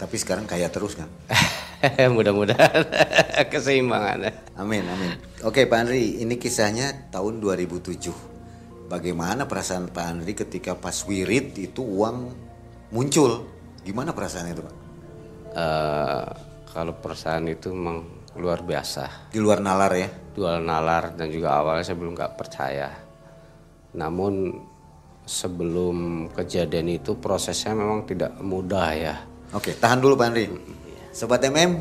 [0.01, 1.09] Tapi sekarang kaya terus kan?
[2.17, 2.85] Mudah-mudahan
[3.53, 4.33] keseimbangan.
[4.57, 5.13] Amin, amin.
[5.45, 8.89] Oke Pak Andri, ini kisahnya tahun 2007.
[8.89, 12.33] Bagaimana perasaan Pak Andri ketika pas wirid itu uang
[12.95, 13.45] muncul?
[13.83, 14.77] Gimana perasaannya itu Pak?
[15.53, 19.29] Eh, kalau perasaan itu memang luar biasa.
[19.31, 20.09] Di luar nalar ya?
[20.33, 22.89] dual nalar dan juga awalnya saya belum nggak percaya.
[23.93, 24.57] Namun
[25.29, 29.15] sebelum kejadian itu prosesnya memang tidak mudah ya.
[29.53, 30.49] Oke, tahan dulu Pak Andri.
[31.13, 31.77] Sobat MM,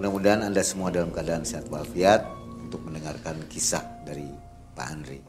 [0.00, 2.24] mudah-mudahan Anda semua dalam keadaan sehat walafiat
[2.64, 4.24] untuk mendengarkan kisah dari
[4.72, 5.20] Pak Andri.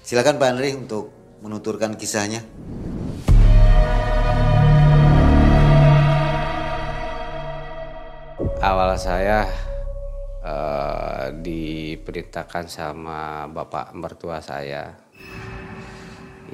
[0.00, 1.12] Silakan Pak Andri untuk
[1.44, 2.40] menuturkan kisahnya.
[8.62, 9.42] Awal saya
[10.38, 14.94] eh, diperintahkan sama bapak mertua saya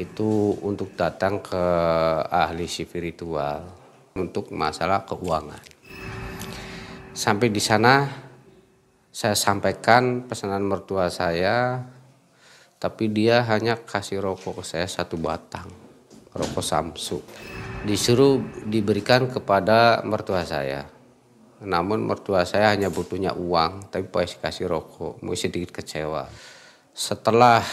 [0.00, 1.64] itu untuk datang ke
[2.32, 3.60] ahli spiritual
[4.16, 5.60] untuk masalah keuangan.
[7.12, 8.08] Sampai di sana
[9.12, 11.84] saya sampaikan pesanan mertua saya,
[12.80, 15.69] tapi dia hanya kasih rokok ke saya satu batang,
[16.32, 17.20] rokok Samsu.
[17.84, 20.97] Disuruh diberikan kepada mertua saya.
[21.58, 26.30] Namun mertua saya hanya butuhnya uang, tapi pas kasih rokok, mungkin sedikit kecewa.
[26.94, 27.66] Setelah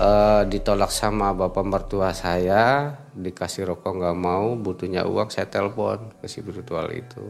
[0.00, 6.28] eh, ditolak sama bapak mertua saya, dikasih rokok nggak mau, butuhnya uang, saya telepon ke
[6.28, 7.24] si virtual itu.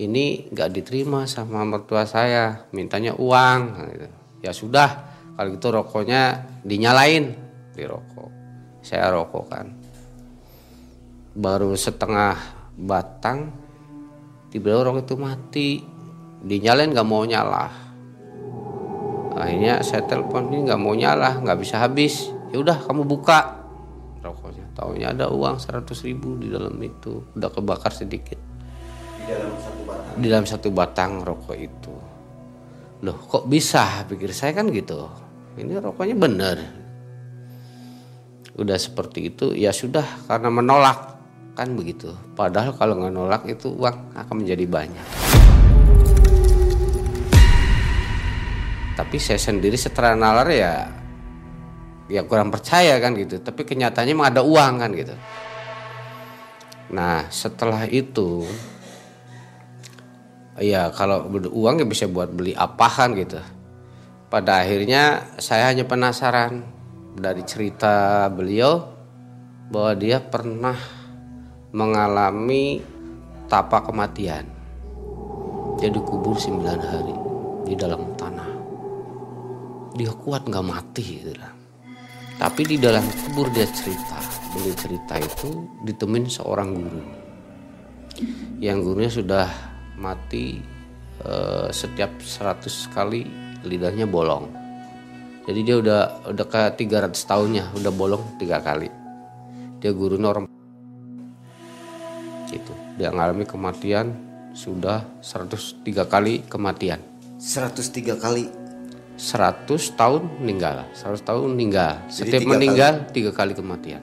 [0.00, 3.60] Ini nggak diterima sama mertua saya, mintanya uang.
[3.92, 4.08] gitu.
[4.40, 4.88] Ya sudah,
[5.36, 7.32] kalau gitu rokoknya dinyalain
[7.76, 8.28] di rokok.
[8.80, 9.66] Saya rokok kan.
[11.36, 12.36] Baru setengah
[12.80, 13.52] batang,
[14.50, 15.70] tiba-tiba rokok itu mati.
[16.40, 17.90] Dinyalain nggak mau nyala
[19.40, 22.28] akhirnya saya telepon ini nggak mau nyala nggak bisa habis.
[22.52, 23.62] Ya udah kamu buka.
[24.20, 27.24] Rokoknya tahunya ada uang 100 ribu di dalam itu.
[27.32, 28.36] Udah kebakar sedikit.
[30.18, 31.24] Di dalam satu batang.
[31.24, 31.94] Rokok itu.
[33.00, 34.04] Loh kok bisa?
[34.04, 35.08] Pikir saya kan gitu.
[35.56, 36.58] Ini rokoknya bener
[38.50, 41.19] udah seperti itu ya sudah karena menolak
[41.60, 42.08] kan begitu.
[42.32, 45.06] Padahal kalau nggak nolak itu uang akan menjadi banyak.
[48.96, 50.88] Tapi saya sendiri setelah nalar ya
[52.08, 53.44] ya kurang percaya kan gitu.
[53.44, 55.12] Tapi kenyataannya emang ada uang kan gitu.
[56.96, 58.48] Nah setelah itu
[60.56, 63.36] ya kalau uang ya bisa buat beli apa kan gitu.
[64.32, 66.64] Pada akhirnya saya hanya penasaran
[67.20, 68.96] dari cerita beliau
[69.68, 70.99] bahwa dia pernah
[71.70, 72.82] mengalami
[73.46, 74.60] tapa kematian
[75.80, 77.16] dia dikubur 9 hari
[77.64, 78.52] di dalam tanah.
[79.96, 81.56] Dia kuat nggak mati gitu lah.
[82.36, 84.20] Tapi di dalam kubur dia cerita,
[84.52, 87.02] beliau cerita itu ditemuin seorang guru.
[88.60, 89.46] Yang gurunya sudah
[89.96, 90.60] mati
[91.24, 93.24] eh, setiap 100 kali
[93.64, 94.52] lidahnya bolong.
[95.48, 98.92] Jadi dia udah udah ke 300 tahunnya, udah bolong tiga kali.
[99.80, 100.59] Dia guru orang
[102.50, 102.74] gitu.
[102.98, 104.12] Dia mengalami kematian
[104.52, 106.98] sudah 103 kali kematian.
[107.38, 108.44] 103 kali
[109.16, 112.02] 100 tahun meninggal, 100 tahun meninggal.
[112.10, 114.02] Setiap tiga meninggal tiga kali kematian.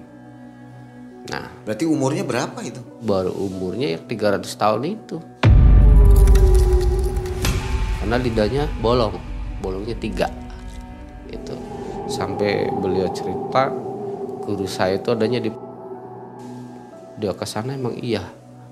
[1.27, 5.17] Nah, berarti umurnya berapa itu baru umurnya ya 300 tahun itu.
[7.99, 9.19] Karena lidahnya bolong,
[9.59, 10.31] bolongnya tiga.
[11.27, 11.59] Itu
[12.07, 13.67] sampai beliau cerita
[14.47, 15.51] guru saya itu adanya di
[17.17, 18.23] dia ke sana emang iya.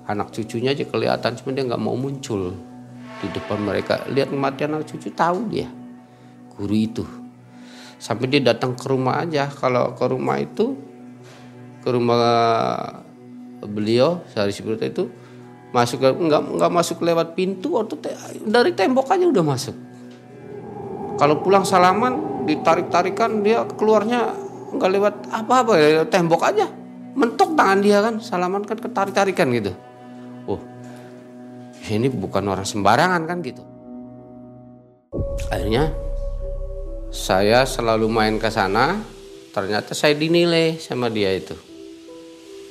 [0.06, 2.54] Anak cucunya aja kelihatan cuma dia nggak mau muncul
[3.18, 4.06] di depan mereka.
[4.06, 5.66] Lihat kematian anak cucu tahu dia.
[6.54, 7.04] Guru itu.
[7.98, 9.50] Sampai dia datang ke rumah aja.
[9.50, 10.78] Kalau ke rumah itu
[11.82, 12.22] ke rumah
[13.66, 15.04] beliau sehari seperti itu
[15.74, 18.14] masuk nggak nggak masuk lewat pintu atau te-
[18.46, 19.76] dari tembok aja udah masuk.
[21.18, 24.30] Kalau pulang salaman ditarik tarikan dia keluarnya
[24.76, 25.72] nggak lewat apa apa
[26.06, 26.85] tembok aja
[27.16, 29.72] mentok tangan dia kan salaman kan ketarik tarikan gitu.
[30.44, 30.60] Oh
[31.94, 33.62] ini bukan orang sembarangan kan gitu.
[35.52, 35.94] Akhirnya
[37.14, 38.98] saya selalu main ke sana.
[39.54, 41.56] Ternyata saya dinilai sama dia itu.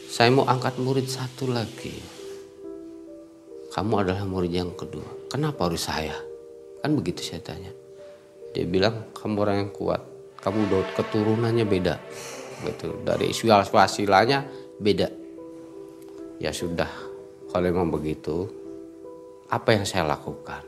[0.06, 1.98] Saya mau angkat murid satu lagi.
[3.74, 5.32] Kamu adalah murid yang kedua.
[5.32, 6.14] Kenapa harus saya?
[6.86, 7.74] Kan begitu saya tanya.
[8.54, 10.02] Dia bilang kamu orang yang kuat.
[10.40, 11.96] Kamu udah keturunannya beda
[12.64, 12.96] gitu.
[13.04, 13.32] Dari
[13.74, 14.48] wasilanya
[14.80, 15.10] beda.
[16.40, 16.90] Ya sudah
[17.52, 18.48] kalau memang begitu
[19.52, 20.64] apa yang saya lakukan?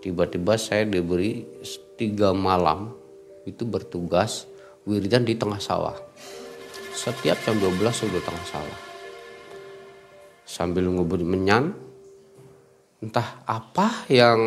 [0.00, 1.44] Tiba-tiba saya diberi
[2.00, 2.94] tiga malam
[3.44, 4.48] itu bertugas
[4.88, 5.98] wiridan di tengah sawah.
[6.96, 8.80] Setiap jam 12 sudah tengah sawah.
[10.48, 11.76] Sambil ngubur menyan
[13.00, 14.40] entah apa yang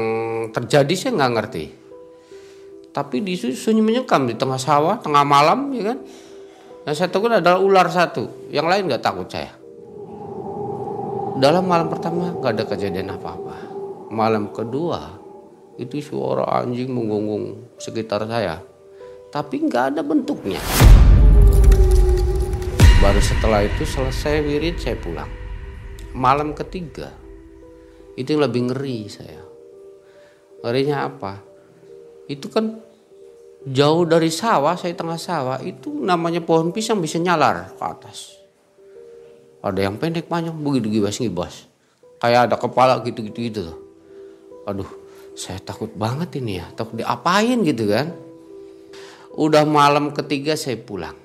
[0.54, 1.66] terjadi saya nggak ngerti
[2.94, 6.00] tapi di sunyi menyekam di tengah sawah tengah malam ya kan?
[6.86, 8.54] Yang saya takut adalah ular satu.
[8.54, 9.50] Yang lain nggak takut saya.
[11.42, 13.74] Dalam malam pertama nggak ada kejadian apa-apa.
[14.14, 15.18] Malam kedua
[15.82, 18.62] itu suara anjing menggonggong sekitar saya.
[19.34, 20.62] Tapi nggak ada bentuknya.
[23.02, 25.32] Baru setelah itu selesai wirid saya pulang.
[26.14, 27.10] Malam ketiga
[28.14, 29.42] itu yang lebih ngeri saya.
[30.62, 31.53] Ngerinya apa
[32.28, 32.80] itu kan
[33.64, 38.40] jauh dari sawah saya tengah sawah itu namanya pohon pisang bisa nyalar ke atas.
[39.64, 41.72] Ada yang pendek panjang begitu gibas ngibas
[42.20, 43.64] kayak ada kepala gitu gitu gitu
[44.64, 44.88] aduh
[45.36, 48.14] saya takut banget ini ya takut diapain gitu kan.
[49.34, 51.18] Udah malam ketiga saya pulang.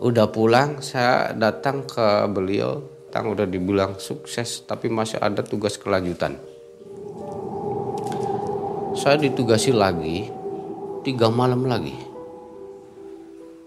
[0.00, 2.80] Udah pulang saya datang ke beliau
[3.12, 6.36] tang udah dibilang sukses tapi masih ada tugas kelanjutan
[8.96, 10.32] saya ditugasi lagi
[11.04, 11.92] tiga malam lagi.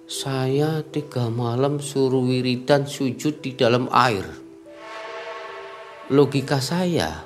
[0.09, 4.25] Saya tiga malam suruh wiridan sujud di dalam air.
[6.09, 7.21] Logika saya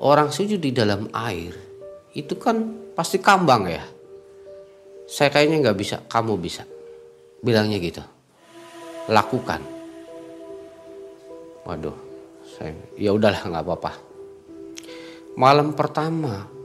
[0.00, 1.52] orang sujud di dalam air
[2.16, 2.64] itu kan
[2.96, 3.84] pasti kambang ya.
[5.04, 6.64] Saya kayaknya nggak bisa kamu bisa.
[7.44, 8.00] Bilangnya gitu.
[9.12, 9.60] Lakukan.
[11.68, 11.96] Waduh
[12.56, 13.92] saya ya udahlah nggak apa-apa.
[15.36, 16.57] Malam pertama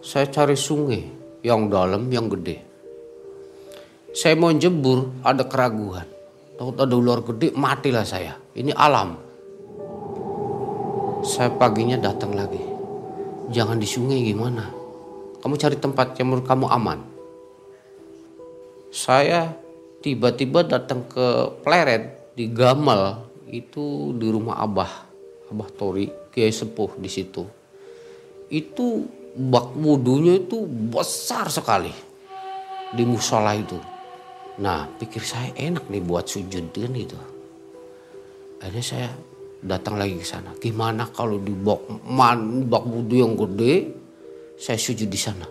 [0.00, 1.04] saya cari sungai
[1.44, 2.64] yang dalam yang gede.
[4.16, 6.08] Saya mau jebur ada keraguan.
[6.56, 8.36] Takut ada ular gede matilah saya.
[8.56, 9.16] Ini alam.
[11.20, 12.60] Saya paginya datang lagi.
[13.52, 14.72] Jangan di sungai gimana?
[15.40, 17.00] Kamu cari tempat yang menurut kamu aman.
[18.90, 19.52] Saya
[20.00, 23.28] tiba-tiba datang ke Pleret di Gamal.
[23.52, 24.92] Itu di rumah Abah.
[25.52, 27.44] Abah Tori Kiai Sepuh di situ.
[28.50, 31.92] Itu bak wudhunya itu besar sekali
[32.92, 33.80] di musola itu.
[34.60, 37.16] Nah pikir saya enak nih buat sujud kan itu
[38.60, 39.08] akhirnya saya
[39.64, 40.52] datang lagi ke sana.
[40.60, 43.88] Gimana kalau di bak man bak wudhu yang gede
[44.60, 45.48] saya sujud di sana?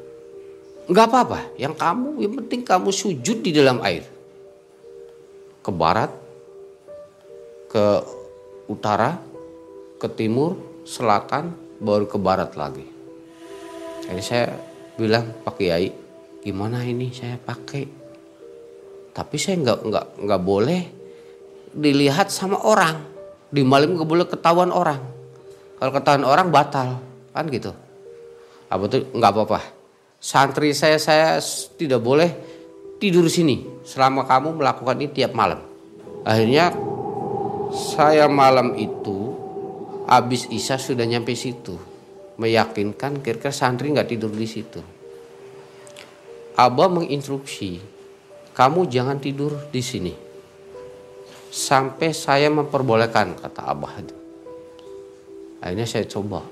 [0.85, 1.39] Nggak apa-apa.
[1.57, 4.05] Yang kamu yang penting kamu sujud di dalam air.
[5.65, 6.13] Ke barat
[7.69, 7.85] ke
[8.69, 9.17] utara
[9.97, 12.98] ke timur selatan baru ke barat lagi
[14.09, 14.45] jadi saya
[14.97, 15.93] bilang Pak Kiai
[16.41, 17.83] gimana ini saya pakai
[19.13, 20.81] tapi saya nggak nggak nggak boleh
[21.77, 22.97] dilihat sama orang
[23.53, 25.19] di malam nggak boleh ketahuan orang
[25.79, 26.99] kalau ketahuan orang batal
[27.31, 27.71] kan gitu
[28.69, 29.59] Apa tuh nggak apa-apa.
[30.21, 31.41] Santri saya saya
[31.73, 32.29] tidak boleh
[33.01, 35.57] tidur sini selama kamu melakukan ini tiap malam.
[36.21, 36.69] Akhirnya
[37.73, 39.33] saya malam itu
[40.05, 41.73] habis Isya sudah nyampe situ.
[42.39, 44.79] Meyakinkan kira-kira santri nggak tidur di situ.
[46.55, 47.83] Abah menginstruksi,
[48.55, 50.13] kamu jangan tidur di sini.
[51.51, 54.15] Sampai saya memperbolehkan, kata Abah itu.
[55.59, 56.43] Akhirnya saya coba.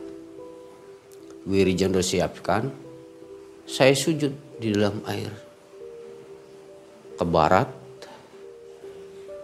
[1.48, 2.68] Wirijan siapkan,
[3.64, 5.32] saya sujud di dalam air.
[7.16, 7.72] Ke barat,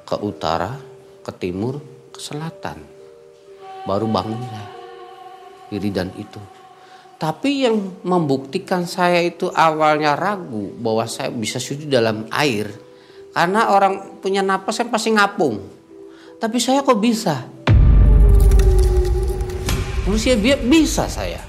[0.03, 0.75] ke utara,
[1.23, 1.79] ke timur,
[2.11, 2.83] ke selatan.
[3.87, 4.72] Baru bangun.
[5.73, 6.37] Wiridan itu.
[7.17, 12.69] Tapi yang membuktikan saya itu awalnya ragu bahwa saya bisa sujud dalam air.
[13.33, 15.57] Karena orang punya napas saya pasti ngapung.
[16.37, 17.41] Tapi saya kok bisa?
[20.05, 21.41] Manusia bisa saya.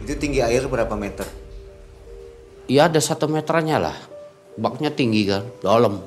[0.00, 1.26] Itu tinggi air berapa meter?
[2.70, 3.98] Ya ada satu meternya lah.
[4.54, 6.00] Baknya tinggi kan, dalam.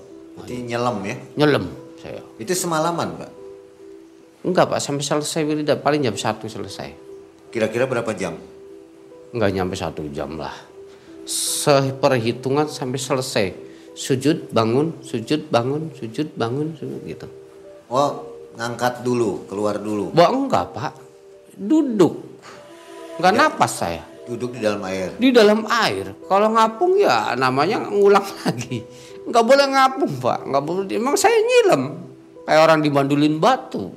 [0.48, 1.16] Jadi nyelam ya?
[1.36, 1.66] Nyelam
[2.00, 2.24] saya.
[2.40, 3.32] Itu semalaman pak?
[4.48, 7.11] Enggak pak, sampai selesai wiridan paling jam satu selesai.
[7.52, 8.40] Kira-kira berapa jam?
[9.36, 10.56] Enggak nyampe satu jam lah.
[11.28, 13.48] Seperhitungan sampai selesai.
[13.92, 17.28] Sujud, bangun, sujud, bangun, sujud, bangun, sujud, gitu.
[17.92, 18.24] Oh,
[18.56, 20.16] ngangkat dulu, keluar dulu.
[20.16, 20.96] Wah enggak pak,
[21.60, 22.16] duduk.
[23.20, 24.04] Enggak napas saya.
[24.24, 25.12] Duduk di dalam air.
[25.20, 26.16] Di dalam air.
[26.24, 28.80] Kalau ngapung ya namanya ngulang lagi.
[29.28, 30.88] Enggak boleh ngapung pak, enggak boleh.
[30.96, 32.00] Emang saya nyilam.
[32.48, 33.92] Kayak orang dibandulin batu.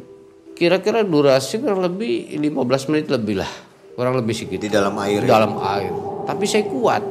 [0.55, 3.53] Kira-kira durasi kurang lebih 15 menit lebih lah.
[3.95, 4.67] Kurang lebih segitu.
[4.67, 5.23] Di dalam air.
[5.23, 5.39] Di ya?
[5.39, 5.91] dalam air.
[6.27, 7.03] Tapi saya kuat.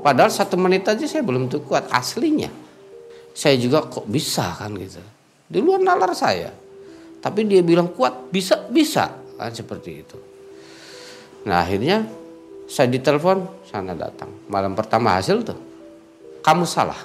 [0.00, 2.50] Padahal satu menit aja saya belum tuh kuat aslinya.
[3.30, 4.98] Saya juga kok bisa kan gitu.
[5.46, 6.50] Di luar nalar saya.
[7.20, 9.12] Tapi dia bilang kuat, bisa, bisa.
[9.36, 10.18] Kan seperti itu.
[11.46, 12.06] Nah akhirnya
[12.70, 14.30] saya ditelepon, sana datang.
[14.48, 15.58] Malam pertama hasil tuh.
[16.40, 16.98] Kamu salah.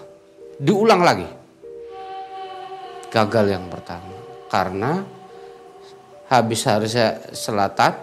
[0.55, 1.27] Diulang lagi.
[3.11, 4.15] Gagal yang pertama.
[4.47, 5.14] Karena
[6.29, 7.93] habis harusnya selatan,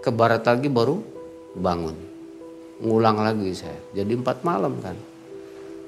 [0.00, 0.96] ke barat lagi baru
[1.56, 1.96] bangun.
[2.80, 3.76] Ngulang lagi saya.
[3.92, 4.96] Jadi empat malam kan.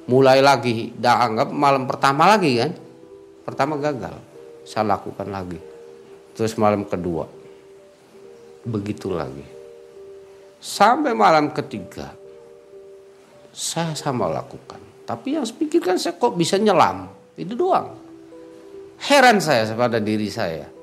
[0.05, 2.73] Mulai lagi, dah anggap malam pertama lagi kan.
[3.49, 4.13] Pertama gagal.
[4.69, 5.59] Saya lakukan lagi.
[6.37, 7.25] Terus malam kedua.
[8.69, 9.47] Begitu lagi.
[10.61, 12.13] Sampai malam ketiga.
[13.51, 14.79] Saya sama lakukan.
[15.03, 17.09] Tapi yang saya pikirkan saya kok bisa nyelam.
[17.35, 17.97] Itu doang.
[19.03, 20.82] Heran saya pada diri saya.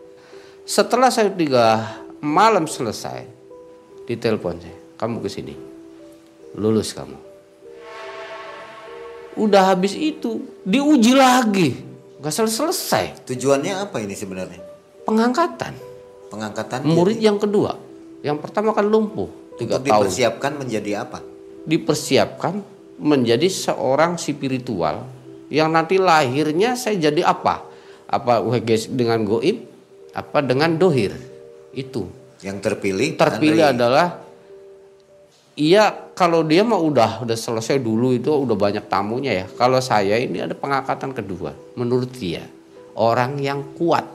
[0.70, 1.82] Setelah saya tiga
[2.22, 3.26] malam selesai,
[4.06, 5.58] ditelepon saya, kamu ke sini,
[6.54, 7.18] lulus kamu.
[9.34, 11.74] Udah habis itu diuji lagi,
[12.22, 13.06] nggak selesai selesai.
[13.26, 14.62] Tujuannya apa ini sebenarnya?
[15.10, 15.74] Pengangkatan,
[16.30, 17.74] Pengangkatan murid jadi- yang kedua,
[18.22, 20.06] yang pertama kan lumpuh tiga untuk tahun.
[20.06, 21.26] dipersiapkan menjadi apa?
[21.66, 22.62] Dipersiapkan
[23.02, 25.02] menjadi seorang spiritual
[25.50, 27.66] yang nanti lahirnya saya jadi apa?
[28.06, 28.46] Apa
[28.94, 29.79] dengan goib?
[30.14, 31.14] Apa dengan dohir?
[31.74, 32.10] Itu.
[32.40, 33.76] Yang terpilih terpilih Andri.
[33.76, 34.08] adalah
[35.60, 39.46] iya kalau dia mah udah udah selesai dulu itu udah banyak tamunya ya.
[39.60, 42.48] Kalau saya ini ada pengangkatan kedua menurut dia.
[42.96, 44.08] Orang yang kuat.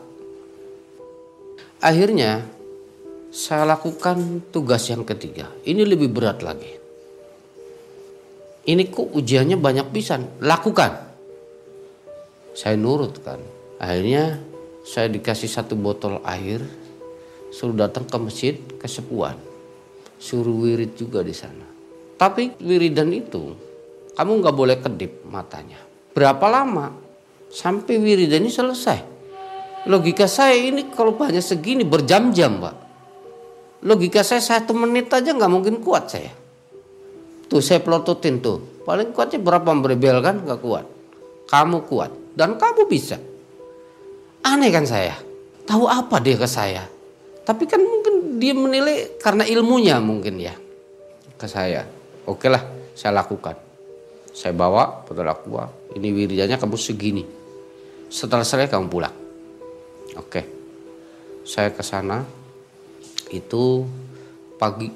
[1.85, 2.45] Akhirnya
[3.29, 5.53] saya lakukan tugas yang ketiga.
[5.65, 6.81] Ini lebih berat lagi.
[8.65, 10.41] Ini kok ujiannya banyak pisan?
[10.41, 10.93] Lakukan.
[12.57, 13.37] Saya nurut kan
[13.83, 14.39] akhirnya
[14.85, 16.61] saya dikasih satu botol air
[17.49, 19.33] suruh datang ke masjid kesepuan.
[20.21, 21.65] Suruh wirid juga di sana.
[22.21, 23.57] Tapi wiridan itu
[24.13, 25.81] kamu nggak boleh kedip matanya.
[26.13, 26.93] Berapa lama?
[27.49, 29.01] Sampai wiridan ini selesai.
[29.89, 32.77] Logika saya ini kalau banyak segini berjam-jam pak.
[33.89, 36.33] Logika saya satu menit aja nggak mungkin kuat saya.
[37.49, 38.85] Tuh saya pelototin tuh.
[38.85, 40.45] Paling kuatnya berapa berebel kan?
[40.45, 40.87] Nggak kuat.
[41.49, 42.13] Kamu kuat.
[42.37, 43.17] Dan kamu bisa
[44.45, 45.17] aneh kan saya
[45.65, 46.85] tahu apa dia ke saya
[47.45, 50.55] tapi kan mungkin dia menilai karena ilmunya mungkin ya
[51.45, 51.83] ke saya.
[52.25, 52.63] Oke lah,
[52.97, 53.53] saya lakukan.
[54.33, 55.69] Saya bawa botol aqua.
[55.95, 57.23] Ini wiridanya kamu segini.
[58.09, 59.15] Setelah selesai kamu pulang.
[60.17, 60.43] Oke.
[61.45, 62.25] Saya ke sana
[63.29, 63.85] itu
[64.57, 64.89] pagi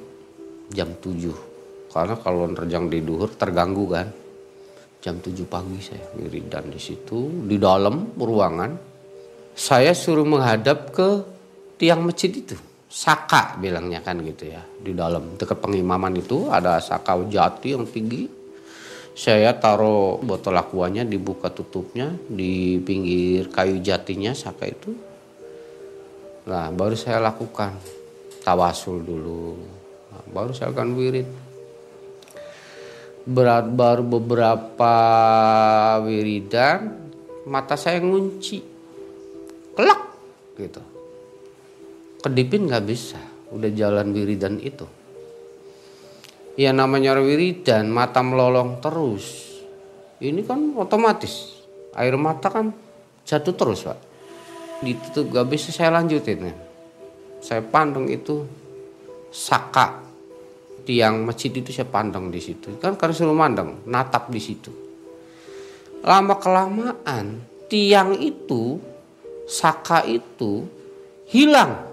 [0.72, 1.92] jam 7.
[1.92, 4.08] Karena kalau nerjang di duhur terganggu kan.
[4.98, 8.87] Jam 7 pagi saya wiridan di situ di dalam ruangan.
[9.58, 11.26] Saya suruh menghadap ke
[11.82, 12.54] tiang masjid itu.
[12.86, 15.34] Saka bilangnya kan gitu ya di dalam.
[15.34, 18.30] Dekat pengimaman itu ada saka jati yang tinggi.
[19.18, 24.94] Saya taruh botol aquanya dibuka tutupnya di pinggir kayu jatinya saka itu.
[26.46, 27.74] Nah baru saya lakukan.
[28.46, 29.58] Tawasul dulu.
[30.14, 31.28] Nah, baru saya akan wirid.
[33.26, 34.94] Berat baru beberapa
[36.06, 36.94] wiridan,
[37.44, 38.77] mata saya ngunci.
[39.78, 40.00] Kelak
[40.58, 40.82] gitu.
[42.18, 43.22] Kedipin nggak bisa,
[43.54, 44.90] udah jalan wiridan itu.
[46.58, 49.54] Ya namanya wiridan, mata melolong terus.
[50.18, 51.62] Ini kan otomatis,
[51.94, 52.74] air mata kan
[53.22, 53.98] jatuh terus pak.
[54.82, 56.50] Ditutup gak bisa saya lanjutin.
[57.38, 58.42] Saya pandang itu
[59.30, 60.02] saka
[60.88, 64.72] tiang masjid itu saya pandang di situ kan karena selalu mandang natap di situ
[66.00, 68.80] lama kelamaan tiang itu
[69.48, 70.68] saka itu
[71.32, 71.88] hilang.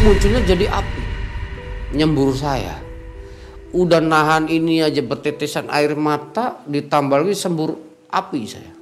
[0.00, 1.02] Munculnya jadi api.
[1.92, 2.80] Nyembur saya.
[3.76, 7.76] Udah nahan ini aja bertetesan air mata ditambah lagi sembur
[8.08, 8.72] api saya.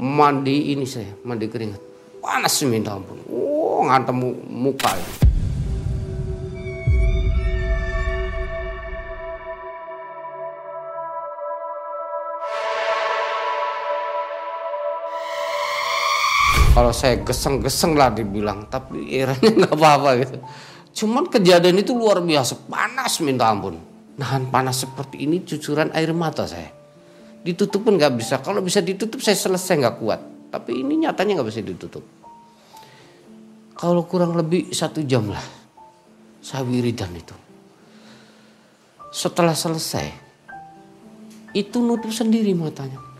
[0.00, 1.82] Mandi ini saya mandi keringat.
[2.24, 3.20] Panas minta ampun.
[3.28, 4.16] Oh ngantem
[4.48, 5.29] muka ya.
[16.70, 20.36] Kalau saya geseng-geseng lah dibilang tapi iranya nggak apa-apa gitu.
[21.02, 23.78] Cuman kejadian itu luar biasa panas minta ampun.
[24.18, 26.70] Nahan panas seperti ini cucuran air mata saya.
[27.40, 28.38] Ditutup pun nggak bisa.
[28.44, 30.20] Kalau bisa ditutup saya selesai nggak kuat.
[30.50, 32.04] Tapi ini nyatanya nggak bisa ditutup.
[33.74, 35.42] Kalau kurang lebih satu jam lah
[36.44, 37.36] saya wiridan itu.
[39.10, 40.06] Setelah selesai
[41.50, 43.10] itu nutup sendiri matanya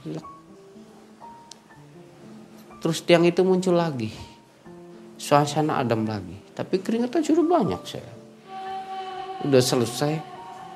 [2.81, 4.09] Terus tiang itu muncul lagi.
[5.21, 6.33] Suasana adem lagi.
[6.57, 8.13] Tapi keringatnya sudah banyak saya.
[9.45, 10.13] Udah selesai.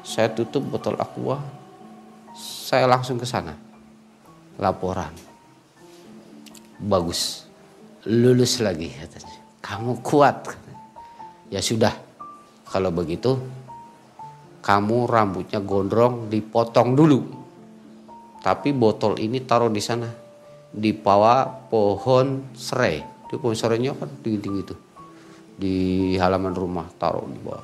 [0.05, 1.41] Saya tutup botol aqua.
[2.37, 3.57] Saya langsung ke sana.
[4.61, 5.17] Laporan.
[6.77, 7.49] Bagus.
[8.05, 9.41] Lulus lagi katanya.
[9.65, 10.53] Kamu kuat.
[11.49, 11.97] Ya sudah.
[12.69, 13.41] Kalau begitu
[14.61, 17.21] kamu rambutnya gondrong dipotong dulu.
[18.45, 20.24] Tapi botol ini taruh di sana
[20.75, 23.07] di bawah pohon serai.
[23.31, 24.77] Di pohon serainya kan tinggi tinggi itu.
[25.55, 25.77] Di
[26.19, 27.63] halaman rumah taruh di bawah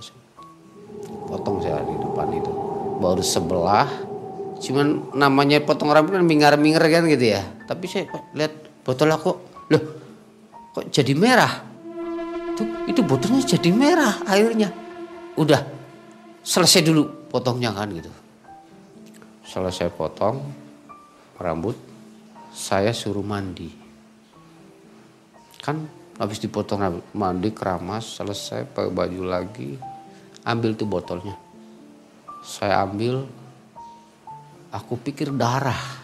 [1.27, 2.53] potong saya di depan itu.
[3.03, 3.89] Baru sebelah
[4.61, 7.43] cuman namanya potong rambut kan mingar mingar kan gitu ya.
[7.67, 8.53] Tapi saya lihat
[8.87, 9.31] botol aku
[9.71, 9.83] loh
[10.71, 11.67] kok jadi merah?
[12.55, 14.71] Tuh itu botolnya jadi merah airnya.
[15.35, 15.67] Udah
[16.47, 18.11] selesai dulu potongnya kan gitu.
[19.51, 20.47] Selesai potong
[21.41, 21.90] rambut
[22.51, 23.71] saya suruh mandi.
[25.63, 25.87] Kan
[26.19, 26.83] habis dipotong
[27.15, 29.79] mandi keramas selesai pakai baju lagi
[30.43, 31.39] ambil tuh botolnya.
[32.43, 33.23] Saya ambil
[34.75, 36.03] aku pikir darah.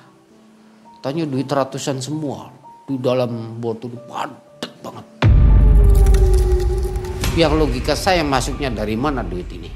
[1.02, 2.50] Tanya duit ratusan semua
[2.86, 5.06] di dalam botol padat banget.
[7.36, 9.70] Yang logika saya masuknya dari mana duit ini?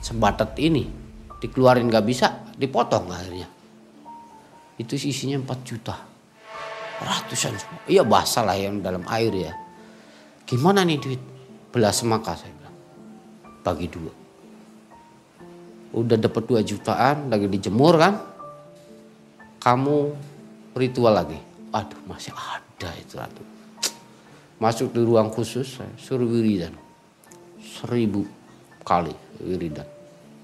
[0.00, 0.84] Sebatat ini
[1.40, 3.48] dikeluarin gak bisa dipotong akhirnya.
[4.80, 6.09] Itu isinya 4 juta
[7.00, 7.56] ratusan.
[7.88, 9.52] Iya basah lah yang dalam air ya.
[10.44, 11.22] Gimana nih duit?
[11.70, 12.76] Belas semangka saya bilang.
[13.64, 14.12] Bagi dua.
[15.96, 18.14] Udah dapat dua jutaan lagi dijemur kan.
[19.60, 19.96] Kamu
[20.76, 21.38] ritual lagi.
[21.72, 23.42] Aduh masih ada itu ratu.
[24.60, 26.76] Masuk di ruang khusus saya suruh wiridan.
[27.60, 28.28] Seribu
[28.84, 29.88] kali wiridan.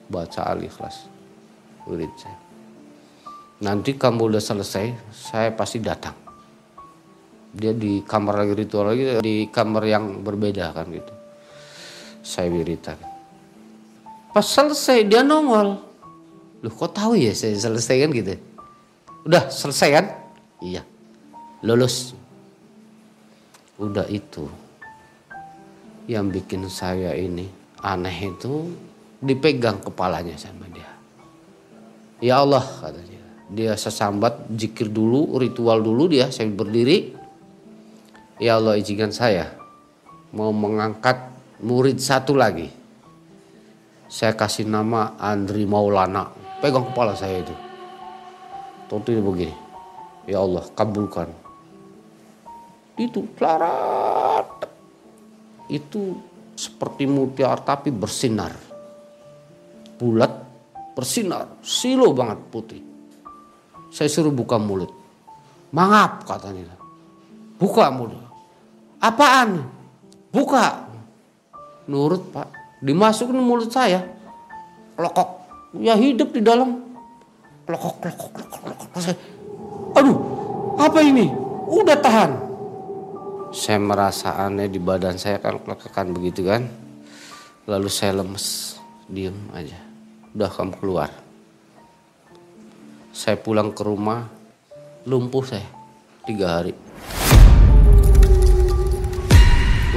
[0.09, 1.11] Baca al-ikhlas.
[1.87, 2.39] Wirid saya.
[3.57, 6.26] Nanti kamu udah selesai, saya pasti datang
[7.57, 11.15] dia di kamar lagi ritual lagi di kamar yang berbeda kan gitu.
[12.21, 13.17] Saya wiritan
[14.37, 15.81] pas selesai dia nongol.
[16.61, 18.37] Lu kok tahu ya saya selesai kan gitu?
[19.25, 20.07] Udah selesai kan?
[20.61, 20.85] Iya.
[21.65, 22.13] Lulus.
[23.81, 24.45] Udah itu.
[26.05, 27.49] Yang bikin saya ini
[27.81, 28.77] aneh itu
[29.25, 30.93] dipegang kepalanya sama dia.
[32.21, 33.73] Ya Allah katanya dia.
[33.73, 37.16] Sesambat jikir dulu ritual dulu dia saya berdiri
[38.37, 39.57] ya Allah izinkan saya
[40.37, 41.17] mau mengangkat
[41.65, 42.69] murid satu lagi.
[44.07, 46.31] Saya kasih nama Andri Maulana.
[46.63, 47.55] Pegang kepala saya itu.
[48.87, 49.55] Tentu begini.
[50.31, 51.27] Ya Allah kabulkan.
[52.97, 54.71] Itu klarat.
[55.67, 56.23] Itu
[56.55, 58.55] seperti mutiara tapi bersinar.
[59.99, 60.33] Bulat
[60.95, 61.61] bersinar.
[61.67, 62.83] Silo banget putih.
[63.91, 64.93] Saya suruh buka mulut.
[65.75, 66.79] Mangap katanya.
[67.59, 68.26] Buka mulut.
[69.01, 69.65] Apaan?
[70.33, 70.89] Buka.
[71.87, 72.49] Nurut pak.
[72.83, 74.05] Dimasukin mulut saya.
[74.97, 75.49] Lokok.
[75.81, 76.83] Ya hidup di dalam.
[77.67, 78.89] Lokok, lokok, lokok, lokok.
[79.03, 79.19] Saya,
[79.99, 80.17] aduh,
[80.79, 81.27] apa ini?
[81.67, 82.31] Udah tahan.
[83.51, 86.63] Saya merasa aneh di badan saya kan lekekan begitu kan.
[87.67, 88.79] Lalu saya lemes,
[89.11, 89.75] diem aja.
[90.31, 91.11] Udah kamu keluar.
[93.11, 94.31] Saya pulang ke rumah,
[95.03, 95.67] lumpuh saya
[96.23, 96.86] tiga hari.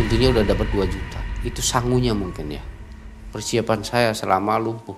[0.10, 1.22] Untungnya udah dapat 2 juta.
[1.45, 2.65] Itu sangunya mungkin ya.
[3.30, 4.98] Persiapan saya selama lumpuh.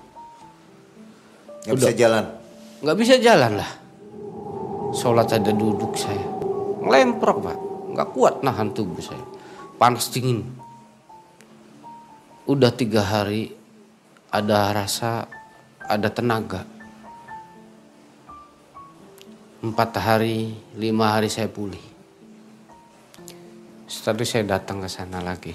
[1.68, 2.24] Nggak bisa jalan.
[2.80, 3.70] Nggak bisa jalan lah.
[4.96, 6.24] Sholat ada duduk saya.
[6.80, 7.58] Ngelemprok pak.
[7.92, 9.20] Nggak kuat nahan tubuh saya.
[9.76, 10.48] Panas dingin.
[12.48, 13.52] Udah tiga hari
[14.32, 15.28] ada rasa
[15.84, 16.64] ada tenaga.
[19.60, 21.91] Empat hari, lima hari saya pulih.
[23.92, 25.52] Itu saya datang ke sana lagi.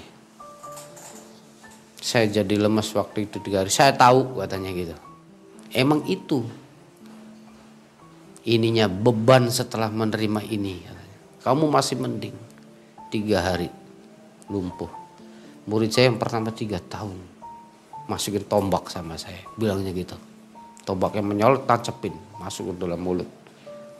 [1.98, 3.74] Saya jadi lemas waktu itu tiga hari.
[3.74, 4.94] Saya tahu katanya gitu.
[5.74, 6.46] Emang itu
[8.46, 10.86] ininya beban setelah menerima ini.
[11.42, 12.38] Kamu masih mending
[13.10, 13.68] tiga hari
[14.46, 14.88] lumpuh.
[15.68, 17.18] Murid saya yang pertama tiga tahun
[18.08, 20.16] masukin tombak sama saya, bilangnya gitu.
[20.88, 23.28] Tombaknya menyolot, tancepin, masuk ke dalam mulut.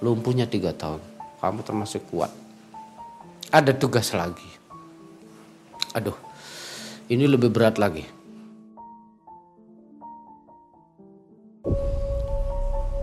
[0.01, 1.05] Lumpuhnya tiga tahun,
[1.44, 2.33] kamu termasuk kuat.
[3.48, 4.44] Ada tugas lagi.
[5.96, 6.12] Aduh,
[7.08, 8.04] ini lebih berat lagi.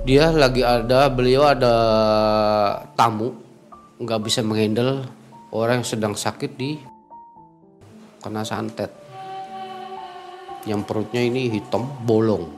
[0.05, 1.73] Dia lagi ada, beliau ada
[2.93, 3.33] tamu,
[3.97, 5.09] nggak bisa menghandle
[5.49, 6.77] orang yang sedang sakit di
[8.21, 8.93] kena santet.
[10.69, 12.53] Yang perutnya ini hitam, bolong,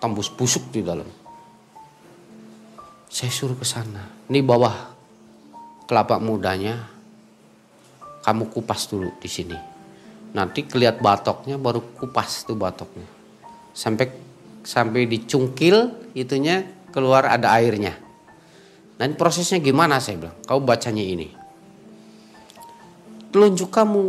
[0.00, 1.08] tembus busuk di dalam.
[3.12, 4.08] Saya suruh ke sana.
[4.32, 4.72] Ini bawah
[5.84, 6.99] kelapa mudanya,
[8.20, 9.58] kamu kupas dulu di sini.
[10.30, 13.08] Nanti kelihat batoknya baru kupas tuh batoknya.
[13.74, 14.12] Sampai
[14.62, 17.96] sampai dicungkil itunya keluar ada airnya.
[19.00, 20.36] Nanti prosesnya gimana saya bilang?
[20.44, 21.32] Kau bacanya ini.
[23.30, 24.02] Telunjuk kamu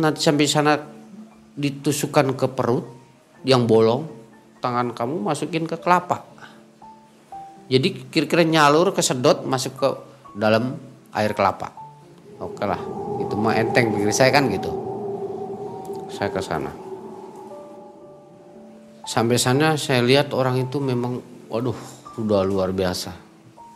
[0.00, 0.78] nanti sampai sana
[1.58, 2.86] ditusukkan ke perut
[3.44, 4.08] yang bolong,
[4.64, 6.24] tangan kamu masukin ke kelapa.
[7.70, 9.88] Jadi kira-kira nyalur kesedot masuk ke
[10.34, 10.74] dalam
[11.14, 11.79] air kelapa.
[12.40, 12.80] Oke lah,
[13.20, 14.72] itu mah enteng pikir saya kan gitu.
[16.08, 16.72] Saya ke sana.
[19.04, 21.20] Sampai sana saya lihat orang itu memang,
[21.52, 21.76] waduh,
[22.16, 23.12] udah luar biasa,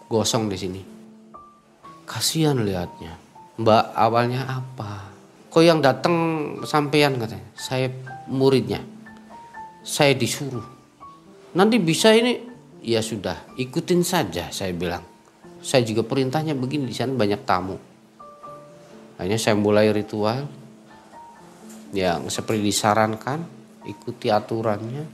[0.09, 0.81] gosong di sini.
[2.09, 3.20] Kasihan lihatnya.
[3.61, 5.12] Mbak awalnya apa?
[5.53, 6.16] Kok yang datang
[6.64, 7.44] sampean katanya?
[7.55, 7.92] Saya
[8.27, 8.81] muridnya.
[9.85, 10.64] Saya disuruh.
[11.55, 12.40] Nanti bisa ini,
[12.81, 15.05] ya sudah, ikutin saja saya bilang.
[15.61, 17.93] Saya juga perintahnya begini di sana banyak tamu.
[19.14, 20.46] Akhirnya saya mulai ritual
[21.94, 23.46] yang seperti disarankan,
[23.87, 25.05] ikuti aturannya.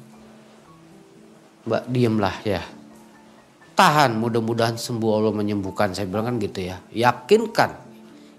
[1.68, 2.62] Mbak diemlah ya.
[3.76, 5.92] Tahan mudah-mudahan sembuh Allah menyembuhkan.
[5.92, 6.80] Saya bilang kan gitu ya.
[6.92, 7.70] Yakinkan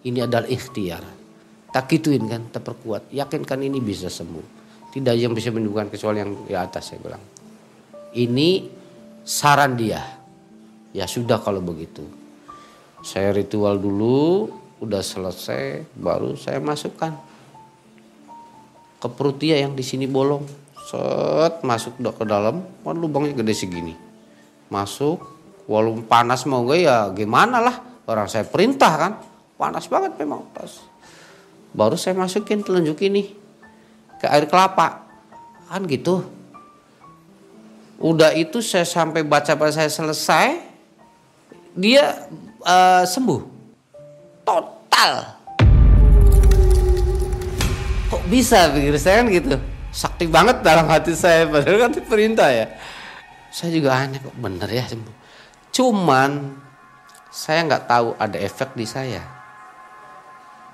[0.06, 1.06] ini adalah ikhtiar.
[1.72, 3.14] Tak gituin kan, terperkuat.
[3.14, 4.60] Yakinkan ini bisa sembuh.
[4.92, 7.24] Tidak yang bisa menyembuhkan kecuali yang di atas saya bilang.
[8.12, 8.50] Ini
[9.24, 10.02] saran dia.
[10.92, 12.04] Ya sudah kalau begitu.
[13.02, 17.14] Saya ritual dulu, udah selesai, baru saya masukkan.
[18.98, 20.46] Ke perut dia yang di sini bolong.
[20.90, 22.66] Set masuk ke dalam.
[22.82, 23.94] Kan lubangnya gede segini.
[24.74, 25.22] Masuk.
[25.70, 27.78] Walaupun panas mau gue ya gimana lah.
[28.10, 29.14] Orang saya perintah kan.
[29.58, 30.82] Panas banget memang pas.
[31.72, 33.38] Baru saya masukin telunjuk ini
[34.22, 35.06] ke air kelapa.
[35.70, 36.26] Kan gitu.
[38.02, 40.62] Udah itu saya sampai baca baca saya selesai
[41.78, 42.28] dia
[42.66, 43.51] uh, sembuh
[44.42, 45.12] total.
[48.12, 49.56] Kok bisa pikir saya kan gitu?
[49.92, 52.68] Sakti banget dalam hati saya padahal kan perintah ya.
[53.52, 55.22] Saya juga aneh kok bener ya sembuh
[55.72, 56.60] cuman
[57.32, 59.24] saya nggak tahu ada efek di saya.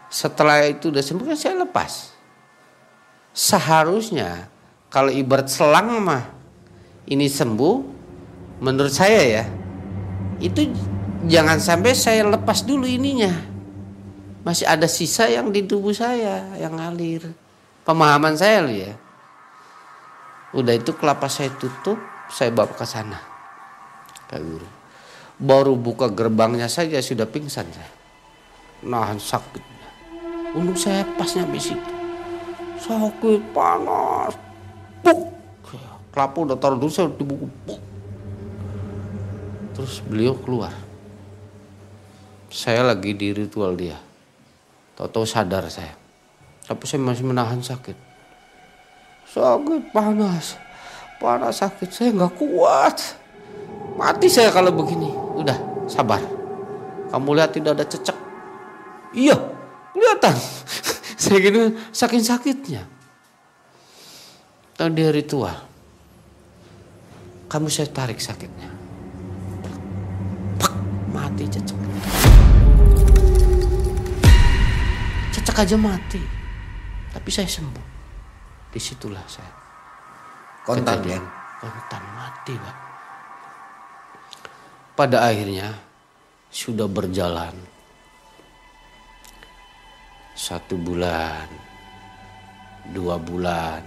[0.09, 2.17] Setelah itu udah sembuh kan saya lepas.
[3.37, 4.49] Seharusnya
[4.89, 6.25] kalau ibarat selang mah
[7.05, 7.75] ini sembuh
[8.57, 9.45] menurut saya ya
[10.41, 10.73] itu
[11.29, 13.29] jangan sampai saya lepas dulu ininya
[14.47, 17.35] masih ada sisa yang di tubuh saya yang ngalir
[17.83, 18.95] pemahaman saya loh ya
[20.55, 21.99] Udah itu kelapa saya tutup,
[22.31, 23.19] saya bawa ke sana.
[24.31, 24.69] Kak Guru.
[25.37, 27.93] Baru buka gerbangnya saja sudah pingsan saya.
[28.87, 29.87] Nahan sakitnya.
[30.55, 31.93] Untung saya pas nyampe situ.
[32.79, 34.33] Sakit panas.
[35.03, 35.19] Puk.
[36.15, 37.45] Kelapa udah taruh dulu saya dibuku.
[37.67, 37.81] Puk.
[39.75, 40.73] Terus beliau keluar.
[42.49, 44.06] Saya lagi di ritual dia.
[44.97, 45.93] Tahu-tahu sadar saya.
[46.65, 47.95] Tapi saya masih menahan sakit.
[49.29, 50.57] Sakit panas.
[51.21, 51.89] Panas sakit.
[51.93, 52.97] Saya nggak kuat.
[53.95, 55.13] Mati saya kalau begini.
[55.37, 55.55] Udah
[55.85, 56.19] sabar.
[57.13, 58.17] Kamu lihat tidak ada cecek.
[59.13, 59.37] Iya
[59.97, 60.35] kelihatan.
[61.21, 62.85] Saya gini saking sakitnya
[64.77, 65.57] Tahu dia ritual.
[67.49, 68.69] Kamu saya tarik sakitnya.
[70.61, 70.73] Pak,
[71.09, 71.76] mati cecek.
[75.57, 76.21] Cecek aja mati.
[77.17, 77.85] Tapi saya sembuh.
[78.69, 79.49] Di situlah saya.
[80.61, 81.17] Kontan Kejadian.
[81.17, 81.57] ya.
[81.57, 82.77] Kontan mati pak.
[84.93, 85.73] Pada akhirnya
[86.53, 87.57] sudah berjalan
[90.37, 91.49] satu bulan,
[92.93, 93.81] dua bulan,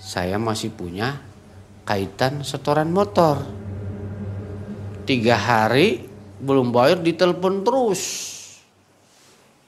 [0.00, 1.20] saya masih punya
[1.84, 3.44] kaitan setoran motor.
[5.04, 6.08] Tiga hari
[6.40, 8.02] belum bayar ditelepon terus.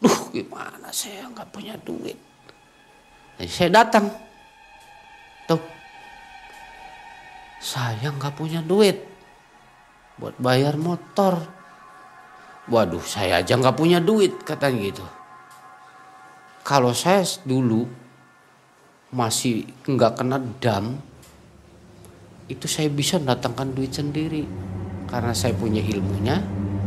[0.01, 2.17] Duh gimana saya nggak punya duit.
[3.37, 4.09] Jadi saya datang.
[5.49, 5.63] Tuh.
[7.61, 9.01] Saya nggak punya duit.
[10.17, 11.41] Buat bayar motor.
[12.67, 15.07] Waduh saya aja nggak punya duit katanya gitu.
[16.67, 17.87] Kalau saya dulu
[19.15, 20.99] masih nggak kena dam,
[22.51, 24.43] itu saya bisa datangkan duit sendiri
[25.07, 26.43] karena saya punya ilmunya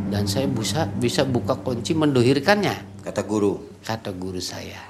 [0.09, 3.79] dan saya bisa bisa buka kunci mendohirkannya Kata guru.
[3.85, 4.81] kata guru saya.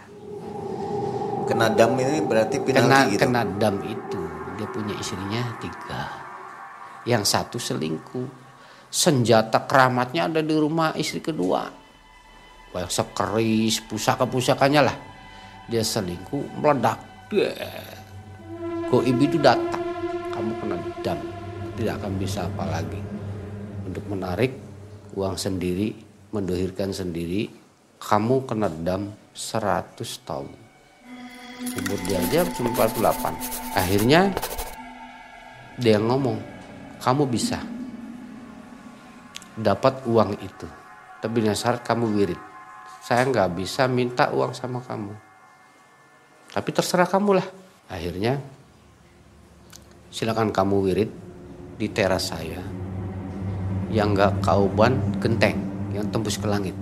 [1.46, 3.22] Kena dam ini berarti Kena penalti gitu.
[3.26, 4.22] kena dam itu
[4.60, 6.04] dia punya istrinya tiga,
[7.08, 8.52] yang satu selingkuh.
[8.90, 11.70] Senjata keramatnya ada di rumah istri kedua.
[12.74, 14.98] Banyak sekeris, pusaka-pusakanya lah.
[15.70, 16.98] Dia selingkuh, meledak.
[18.90, 19.82] Goib itu datang.
[20.34, 21.18] Kamu kena dam.
[21.78, 22.98] Tidak akan bisa apa lagi.
[23.86, 24.69] Untuk menarik
[25.16, 25.96] uang sendiri,
[26.34, 27.50] mendohirkan sendiri.
[28.00, 30.50] Kamu kena dam 100 tahun.
[31.60, 33.76] Umur dia aja cuma 48.
[33.76, 34.32] Akhirnya
[35.76, 36.40] dia ngomong,
[37.04, 37.60] kamu bisa
[39.60, 40.68] dapat uang itu.
[41.20, 42.42] Tapi syarat kamu wirid.
[43.04, 45.12] Saya nggak bisa minta uang sama kamu.
[46.56, 47.48] Tapi terserah kamu lah.
[47.92, 48.40] Akhirnya
[50.10, 51.12] silakan kamu wirid
[51.76, 52.79] di teras saya
[53.90, 55.58] yang nggak kauban genteng
[55.94, 56.78] yang tembus ke langit.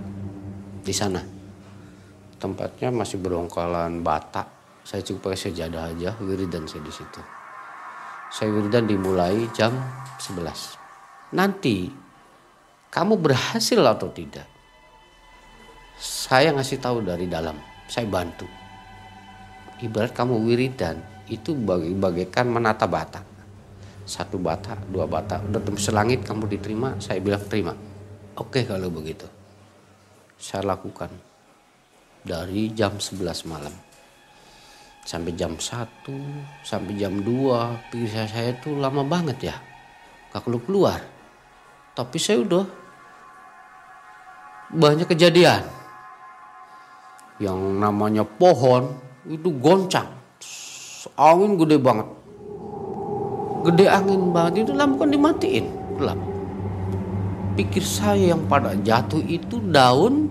[0.83, 1.23] Di sana.
[2.37, 4.45] Tempatnya masih berongkalan bata
[4.87, 7.19] saya cukup pakai sejadah aja wiridan saya di situ.
[8.31, 9.75] Saya wiridan dimulai jam
[10.15, 11.91] 11 nanti
[12.87, 14.47] kamu berhasil atau tidak?
[15.99, 17.59] Saya ngasih tahu dari dalam.
[17.91, 18.47] Saya bantu.
[19.83, 23.19] Ibarat kamu wiridan itu bagi bagaikan menata bata
[24.07, 25.43] satu bata dua bata.
[25.43, 27.75] Udah tembus selangit kamu diterima saya bilang terima.
[28.39, 29.27] Oke kalau begitu.
[30.39, 31.11] Saya lakukan.
[32.23, 33.71] Dari jam 11 malam.
[35.07, 39.55] Sampai jam 1 sampai jam 2 pikir saya, saya tuh lama banget ya.
[40.31, 40.99] Gak keluar keluar.
[41.95, 42.65] Tapi saya udah
[44.75, 45.63] banyak kejadian.
[47.39, 50.11] Yang namanya pohon itu goncang.
[51.15, 52.16] Angin gede banget
[53.65, 54.67] gede angin banget.
[54.67, 55.65] Itu lampu kan dimatiin
[55.97, 56.19] gelap.
[57.57, 60.29] Pikir saya yang pada jatuh itu daun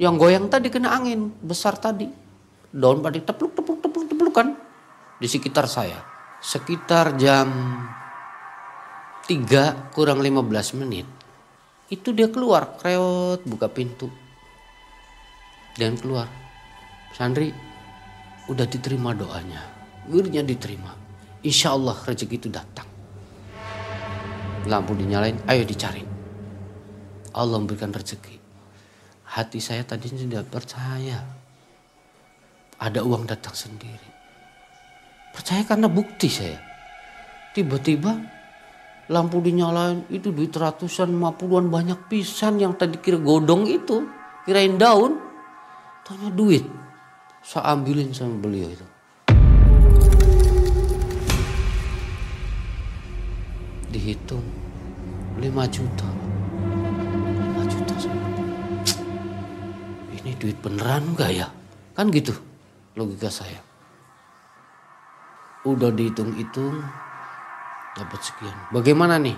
[0.00, 2.08] yang goyang tadi kena angin besar tadi.
[2.72, 4.48] Daun pada tepluk tepluk tepluk tepluk kan
[5.20, 6.00] di sekitar saya.
[6.42, 7.52] Sekitar jam
[9.28, 11.06] 3 kurang 15 menit
[11.92, 14.08] itu dia keluar kreot buka pintu.
[15.76, 16.28] Dan keluar.
[17.12, 17.52] Sandri
[18.48, 19.60] udah diterima doanya.
[20.08, 21.01] Wirnya diterima
[21.42, 22.86] insya Allah rezeki itu datang.
[24.66, 26.02] Lampu dinyalain ayo dicari.
[27.34, 28.38] Allah memberikan rezeki.
[29.32, 31.18] Hati saya tadi tidak percaya.
[32.82, 34.10] Ada uang datang sendiri.
[35.32, 36.58] Percaya karena bukti saya.
[37.54, 38.12] Tiba-tiba
[39.10, 44.06] lampu dinyalain itu duit ratusan lima puluhan banyak pisan yang tadi kira godong itu
[44.46, 45.18] kirain daun.
[46.02, 46.66] Tanya duit
[47.42, 48.86] saya ambilin sama beliau itu
[53.92, 54.42] dihitung
[55.36, 56.08] 5 juta.
[56.08, 57.94] 5 juta
[60.22, 61.48] ini duit beneran enggak ya?
[61.92, 62.32] Kan gitu
[62.96, 63.60] logika saya.
[65.68, 66.80] Udah dihitung-hitung
[67.94, 68.56] dapat sekian.
[68.72, 69.36] Bagaimana nih?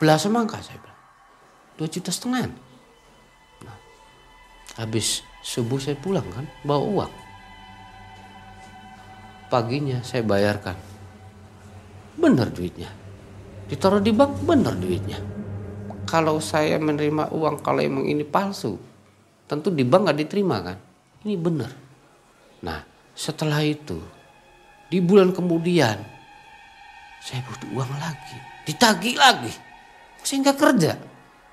[0.00, 1.00] Belas semangka saya bilang.
[1.76, 2.50] 2 juta setengah.
[3.68, 3.78] Nah,
[4.80, 7.12] habis subuh saya pulang kan bawa uang.
[9.52, 10.74] Paginya saya bayarkan.
[12.14, 13.03] Bener duitnya
[13.74, 15.18] ditaruh di bank bener duitnya.
[16.06, 18.78] Kalau saya menerima uang kalau emang ini palsu
[19.50, 20.78] tentu di bank nggak diterima kan?
[21.26, 21.70] Ini bener.
[22.62, 22.86] Nah
[23.18, 23.98] setelah itu
[24.86, 25.98] di bulan kemudian
[27.18, 28.38] saya butuh uang lagi.
[28.70, 29.50] Ditagih lagi.
[30.22, 30.92] Saya nggak kerja.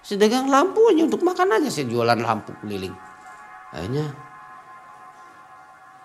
[0.05, 1.73] Saya dagang lampu aja untuk makan aja.
[1.73, 2.93] Saya jualan lampu keliling.
[3.73, 4.13] Akhirnya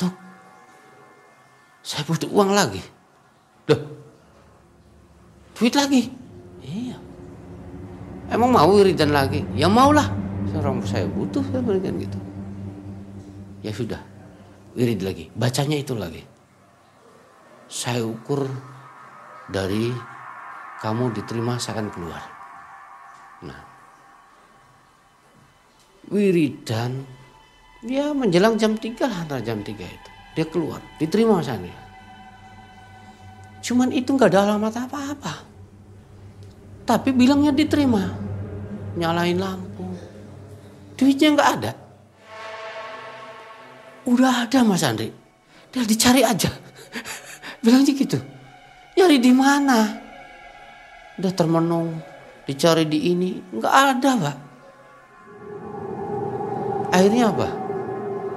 [0.01, 0.13] tuh
[1.85, 2.96] saya butuh uang lagi
[5.57, 6.12] duit lagi.
[6.61, 6.97] Iya.
[8.29, 9.42] Emang mau wiridan lagi?
[9.57, 10.12] Ya maulah.
[10.53, 12.19] Seorang saya butuh saya berikan gitu.
[13.64, 14.01] Ya sudah
[14.77, 15.33] wirid lagi.
[15.33, 16.23] Bacanya itu lagi.
[17.66, 18.47] Saya ukur
[19.51, 19.90] dari
[20.85, 22.23] kamu diterima saya akan keluar.
[23.42, 23.61] Nah.
[26.07, 27.03] Wiridan
[27.83, 30.11] ya menjelang jam 3 lah antara jam 3 itu.
[30.37, 31.87] Dia keluar diterima sana
[33.66, 35.35] cuman itu nggak ada alamat apa-apa
[36.87, 38.14] tapi bilangnya diterima.
[38.96, 39.85] Nyalain lampu.
[40.94, 41.72] Duitnya nggak ada.
[44.07, 45.11] Udah ada mas Andri.
[45.75, 46.49] Dia dicari aja.
[47.66, 48.16] Bilangnya gitu.
[48.96, 49.99] Nyari di mana?
[51.18, 52.01] Udah termenung.
[52.46, 53.42] Dicari di ini.
[53.53, 54.37] Nggak ada pak.
[56.94, 57.49] Akhirnya apa?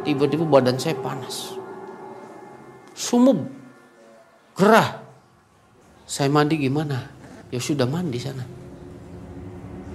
[0.04, 1.54] Tiba-tiba badan saya panas.
[2.98, 3.46] Sumub.
[4.58, 5.06] Gerah.
[6.10, 7.19] Saya mandi gimana
[7.50, 8.46] ya sudah mandi sana.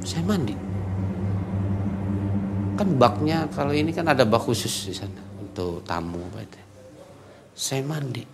[0.03, 0.55] Saya mandi.
[2.75, 6.59] Kan baknya kalau ini kan ada bak khusus di sana untuk tamu itu
[7.55, 8.27] saya mandi.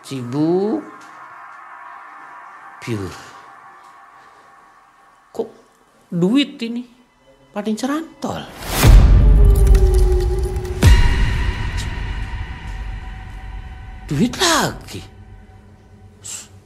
[0.00, 0.80] Cibuk.
[2.80, 3.12] Pure.
[5.36, 5.48] Kok
[6.08, 6.82] duit ini?
[7.52, 8.40] Paling cerantol.
[14.08, 15.19] Duit lagi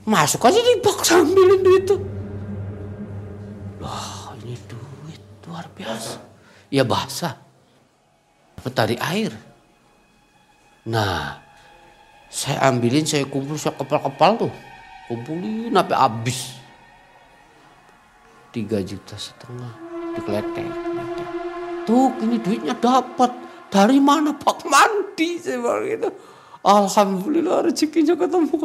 [0.05, 2.01] masuk aja di bak sambilin duit tuh.
[3.81, 6.21] Wah ini duit luar biasa.
[6.69, 7.37] Ya basah.
[8.61, 9.33] Petari air.
[10.89, 11.41] Nah
[12.29, 14.53] saya ambilin saya kumpul saya kepal-kepal tuh.
[15.09, 16.41] Kumpulin sampai habis.
[18.55, 19.73] Tiga juta setengah
[20.15, 20.95] dikeletek
[21.85, 23.31] tuh ini duitnya dapat.
[23.69, 24.65] Dari mana pak?
[24.71, 26.09] Mandi saya bilang gitu.
[26.65, 28.57] Alhamdulillah rezekinya ketemu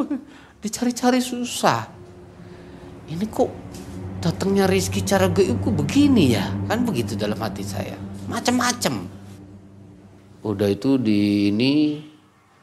[0.60, 1.88] dicari-cari susah.
[3.10, 3.50] Ini kok
[4.20, 6.44] datangnya rezeki cara gaib kok begini ya?
[6.68, 7.96] Kan begitu dalam hati saya.
[8.28, 9.18] Macam-macam
[10.40, 12.00] udah itu di ini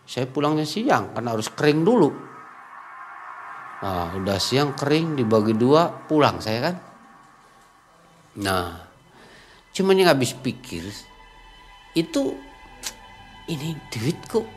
[0.07, 2.09] saya pulangnya siang karena harus kering dulu.
[3.77, 6.75] Nah udah siang kering dibagi dua pulang saya kan.
[8.41, 8.67] Nah
[9.73, 10.81] cuman yang habis pikir
[11.93, 12.33] itu
[13.45, 14.47] ini duit kok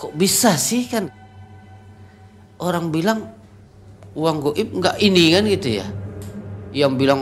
[0.00, 1.19] kok bisa sih kan
[2.60, 3.32] orang bilang
[4.14, 5.86] uang goib nggak ini kan gitu ya.
[6.70, 7.20] Yang bilang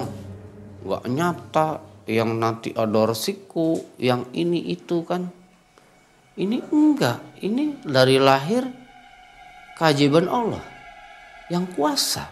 [0.84, 1.68] nggak nyata
[2.08, 5.30] yang nanti ada resiko yang ini itu kan.
[6.38, 8.62] Ini enggak ini dari lahir
[9.74, 10.62] keajaiban Allah
[11.50, 12.30] yang kuasa.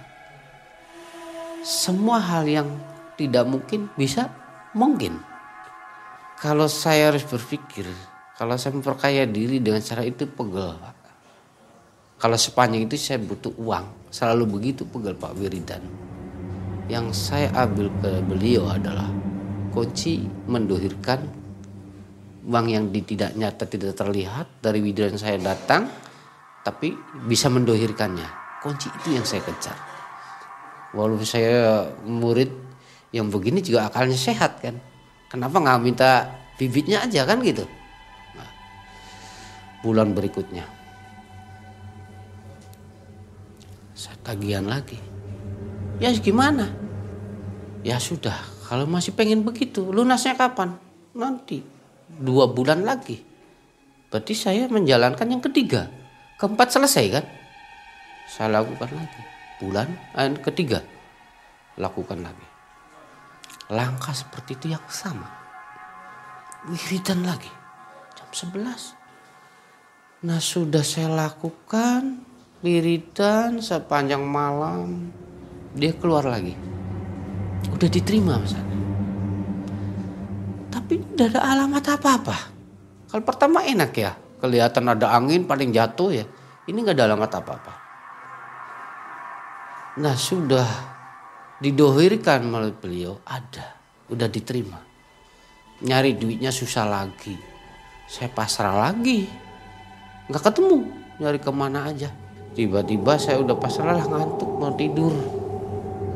[1.66, 2.70] Semua hal yang
[3.18, 4.30] tidak mungkin bisa
[4.78, 5.18] mungkin.
[6.38, 7.88] Kalau saya harus berpikir
[8.36, 10.95] kalau saya memperkaya diri dengan cara itu pegel Pak
[12.16, 14.08] kalau sepanjang itu saya butuh uang.
[14.08, 15.84] Selalu begitu pegel Pak Wiridan.
[16.88, 19.10] Yang saya ambil ke beliau adalah
[19.76, 21.20] kunci mendohirkan
[22.46, 25.90] uang yang tidak nyata tidak terlihat dari wiridan saya datang
[26.64, 26.94] tapi
[27.26, 28.62] bisa mendohirkannya.
[28.64, 29.76] Kunci itu yang saya kejar.
[30.96, 32.48] Walaupun saya murid
[33.12, 34.78] yang begini juga akalnya sehat kan?
[35.28, 37.66] Kenapa nggak minta bibitnya aja kan gitu?
[38.38, 38.48] Nah,
[39.84, 40.75] bulan berikutnya
[44.26, 44.98] tagihan lagi.
[46.02, 46.66] Ya gimana?
[47.86, 48.34] Ya sudah.
[48.66, 50.74] Kalau masih pengen begitu lunasnya kapan?
[51.14, 51.62] Nanti.
[52.10, 53.22] Dua bulan lagi.
[54.10, 55.86] Berarti saya menjalankan yang ketiga.
[56.42, 57.24] Keempat selesai kan?
[58.26, 59.22] Saya lakukan lagi.
[59.62, 60.82] Bulan eh, ketiga.
[61.78, 62.46] Lakukan lagi.
[63.70, 65.30] Langkah seperti itu yang sama.
[66.66, 67.50] Wiridan lagi.
[68.18, 69.06] Jam 11
[70.26, 72.25] nah sudah saya lakukan
[72.60, 75.12] wiridan sepanjang malam.
[75.76, 76.56] Dia keluar lagi.
[77.72, 78.76] Udah diterima misalnya
[80.86, 82.36] tapi tidak ada alamat apa-apa.
[83.10, 84.14] Kalau pertama enak ya.
[84.38, 86.22] Kelihatan ada angin paling jatuh ya.
[86.70, 87.74] Ini nggak ada alamat apa-apa.
[89.98, 90.68] Nah sudah
[91.58, 93.74] didohirkan melalui beliau ada.
[94.14, 94.78] Udah diterima.
[95.82, 97.34] Nyari duitnya susah lagi.
[98.06, 99.26] Saya pasrah lagi.
[100.30, 100.78] Nggak ketemu.
[101.18, 102.14] Nyari ke mana aja
[102.56, 105.12] tiba-tiba saya udah pasrah lah ngantuk mau tidur.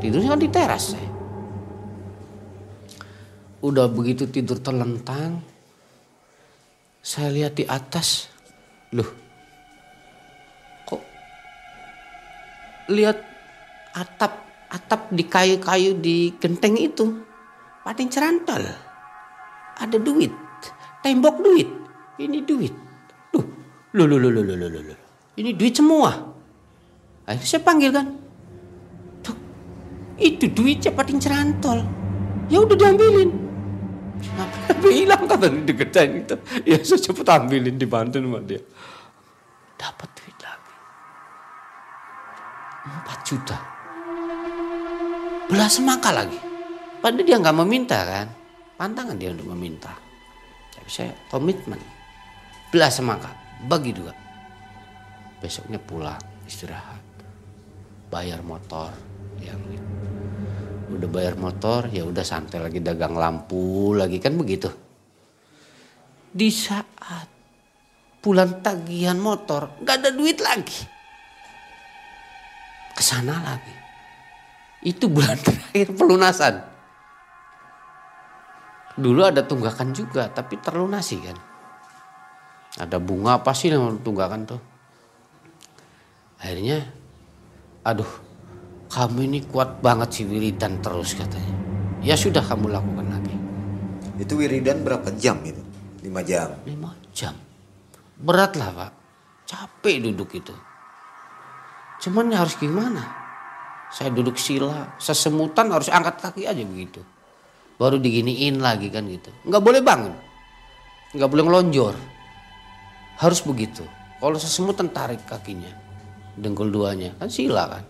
[0.01, 1.09] Tidurnya kan di teras saya.
[3.61, 5.45] Udah begitu tidur terlentang
[7.05, 8.25] saya lihat di atas.
[8.97, 9.05] Loh
[10.89, 11.01] kok
[12.89, 13.21] lihat
[13.93, 14.33] atap
[14.73, 17.05] atap di kayu-kayu di genteng itu?
[17.85, 18.65] Paling cerantol.
[19.77, 20.33] Ada duit
[21.05, 21.69] tembok duit.
[22.17, 22.73] Ini duit.
[23.91, 25.10] Loh loh loh loh loh loh loh
[25.41, 26.31] ini duit semua
[27.25, 28.07] Akhirnya saya panggil kan.
[29.21, 29.35] Tuh,
[30.17, 31.85] itu duit cepatin cerantol.
[32.51, 33.31] Ya udah diambilin.
[34.21, 36.35] Kenapa hilang kata deketin itu.
[36.67, 38.59] Ya saya cepet ambilin dibantu sama dia.
[39.79, 40.73] Dapat duit lagi.
[42.89, 43.57] 4 juta.
[45.47, 46.39] Belah semangka lagi.
[46.99, 48.27] Padahal dia nggak meminta kan.
[48.75, 49.93] Pantangan dia untuk meminta.
[50.73, 51.79] Tapi saya komitmen.
[52.73, 53.31] Belah semangka.
[53.65, 54.30] Bagi dua.
[55.41, 57.01] Besoknya pulang istirahat.
[58.07, 58.93] Bayar motor.
[59.41, 59.81] Yang
[60.91, 64.69] udah bayar motor ya udah santai lagi dagang lampu lagi kan begitu.
[66.31, 66.87] Di saat
[68.21, 70.85] bulan tagihan motor nggak ada duit lagi
[72.93, 73.73] ke sana lagi
[74.85, 76.55] itu bulan terakhir pelunasan
[79.01, 81.37] dulu ada tunggakan juga tapi terlunasi kan
[82.77, 84.61] ada bunga apa sih yang tunggakan tuh
[86.41, 86.89] akhirnya
[87.85, 88.09] aduh
[88.91, 91.55] kamu ini kuat banget sih wiridan terus katanya.
[92.03, 93.31] Ya sudah kamu lakukan lagi.
[94.19, 95.63] Itu wiridan berapa jam itu?
[96.03, 96.49] 5 jam.
[96.67, 97.31] lima jam.
[98.19, 98.91] Berat lah pak.
[99.47, 100.51] Capek duduk itu.
[102.03, 102.99] Cuman ya harus gimana?
[103.95, 106.99] Saya duduk sila sesemutan harus angkat kaki aja begitu.
[107.79, 109.31] Baru diginiin lagi kan gitu.
[109.47, 110.13] Nggak boleh bangun.
[111.15, 111.95] Nggak boleh ngelonjor.
[113.23, 113.87] Harus begitu.
[114.19, 115.80] Kalau sesemutan tarik kakinya
[116.41, 117.13] dengkul duanya.
[117.21, 117.85] Kan sila kan.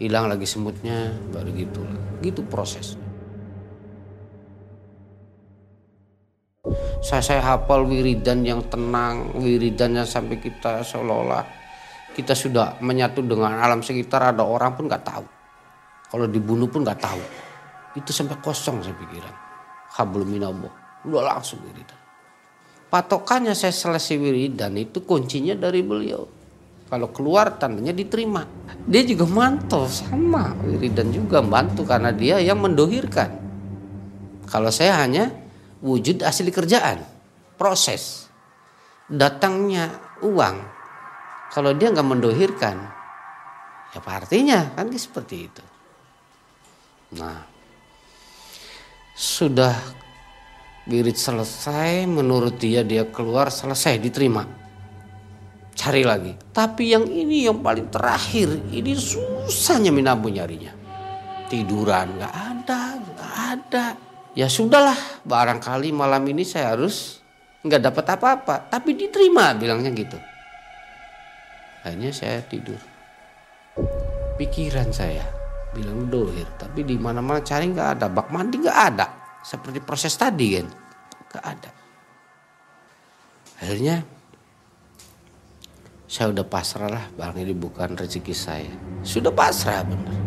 [0.00, 1.84] Hilang lagi semutnya baru gitu.
[2.24, 2.96] Gitu proses.
[7.04, 11.44] Saya saya hafal wiridan yang tenang wiridan yang sampai kita seolah-olah
[12.14, 15.26] kita sudah menyatu dengan alam sekitar ada orang pun nggak tahu.
[16.12, 17.22] Kalau dibunuh pun nggak tahu.
[17.98, 19.34] Itu sampai kosong saya pikiran.
[19.98, 20.72] Hablum minallah.
[21.04, 21.98] Udah langsung wiridan.
[22.92, 26.41] Patokannya saya selesai wiridan itu kuncinya dari beliau
[26.92, 28.44] kalau keluar tandanya diterima.
[28.84, 33.32] Dia juga mantau sama wiridan juga bantu karena dia yang mendohirkan.
[34.44, 35.32] Kalau saya hanya
[35.80, 37.00] wujud asli kerjaan
[37.56, 38.28] proses
[39.08, 39.88] datangnya
[40.20, 40.60] uang.
[41.56, 42.76] Kalau dia nggak mendohirkan
[43.96, 44.76] ya apa artinya?
[44.76, 45.64] Kan seperti itu.
[47.16, 47.40] Nah
[49.16, 49.80] sudah
[50.84, 54.61] wirid selesai menurut dia dia keluar selesai diterima
[55.72, 56.32] cari lagi.
[56.52, 60.72] Tapi yang ini yang paling terakhir ini susahnya minabu nyarinya.
[61.48, 63.86] Tiduran nggak ada nggak ada.
[64.32, 64.96] Ya sudahlah
[65.28, 67.20] barangkali malam ini saya harus
[67.64, 68.54] nggak dapat apa-apa.
[68.68, 70.16] Tapi diterima bilangnya gitu.
[71.82, 72.78] Akhirnya saya tidur.
[74.38, 75.26] Pikiran saya
[75.76, 76.46] bilang dohir.
[76.56, 79.06] Tapi di mana mana cari nggak ada bak mandi nggak ada.
[79.42, 80.68] Seperti proses tadi kan.
[81.28, 81.70] Nggak ada.
[83.62, 84.21] Akhirnya
[86.12, 90.20] saya udah pasrah lah barang ini bukan rezeki saya sudah pasrah bener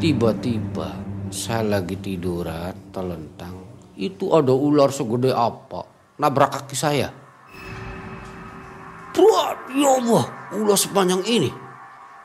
[0.00, 0.96] tiba-tiba
[1.28, 3.60] saya lagi tiduran telentang
[4.00, 5.84] itu ada ular segede apa
[6.16, 7.12] nabrak kaki saya
[9.14, 10.26] Buat, ya Allah,
[10.58, 11.46] ular sepanjang ini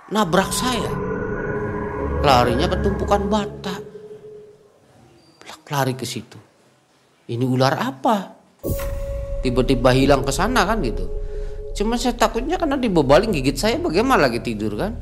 [0.09, 0.89] nabrak saya.
[2.25, 3.75] Larinya ke tumpukan bata.
[5.69, 6.41] Lari ke situ.
[7.29, 8.33] Ini ular apa?
[9.45, 11.05] Tiba-tiba hilang ke sana kan gitu.
[11.79, 14.99] Cuma saya takutnya karena dibebalin gigit saya bagaimana lagi tidur kan.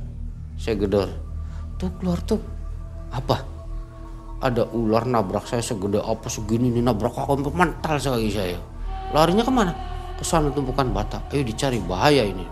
[0.62, 1.10] Saya gedor.
[1.82, 2.38] Tuh keluar tuh.
[3.10, 3.42] Apa?
[4.46, 8.62] Ada ular nabrak saya segede apa segini nih nabrak aku mental sekali saya.
[9.10, 9.74] Larinya ke mana?
[10.22, 11.18] Ke sana tumpukan bata.
[11.34, 12.46] Ayo dicari bahaya ini.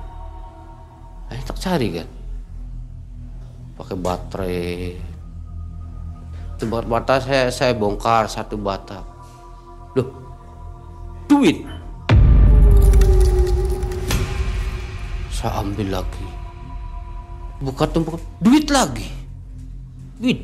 [1.30, 2.10] Ayo tak cari kan.
[3.78, 4.66] Pakai baterai.
[6.58, 9.06] Tempat bata saya saya bongkar satu bata.
[9.94, 10.10] Loh,
[11.30, 11.75] duit.
[15.46, 16.26] Saya ambil lagi.
[17.62, 19.06] Buka tumpukan duit lagi.
[20.18, 20.42] Deh.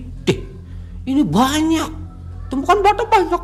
[1.10, 1.90] Ini banyak.
[2.54, 3.42] Tumpukan bata banyak.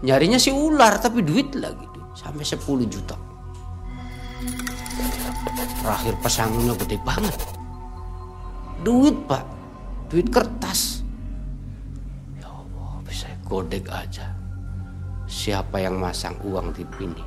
[0.00, 1.84] Nyarinya si ular tapi duit lagi.
[2.16, 3.20] Sampai 10 juta.
[5.84, 7.36] Terakhir pesangonnya gede banget.
[8.80, 9.44] Duit pak.
[10.08, 11.04] Duit kertas.
[12.40, 14.32] Ya Allah bisa godek aja.
[15.28, 17.20] Siapa yang masang uang di sini?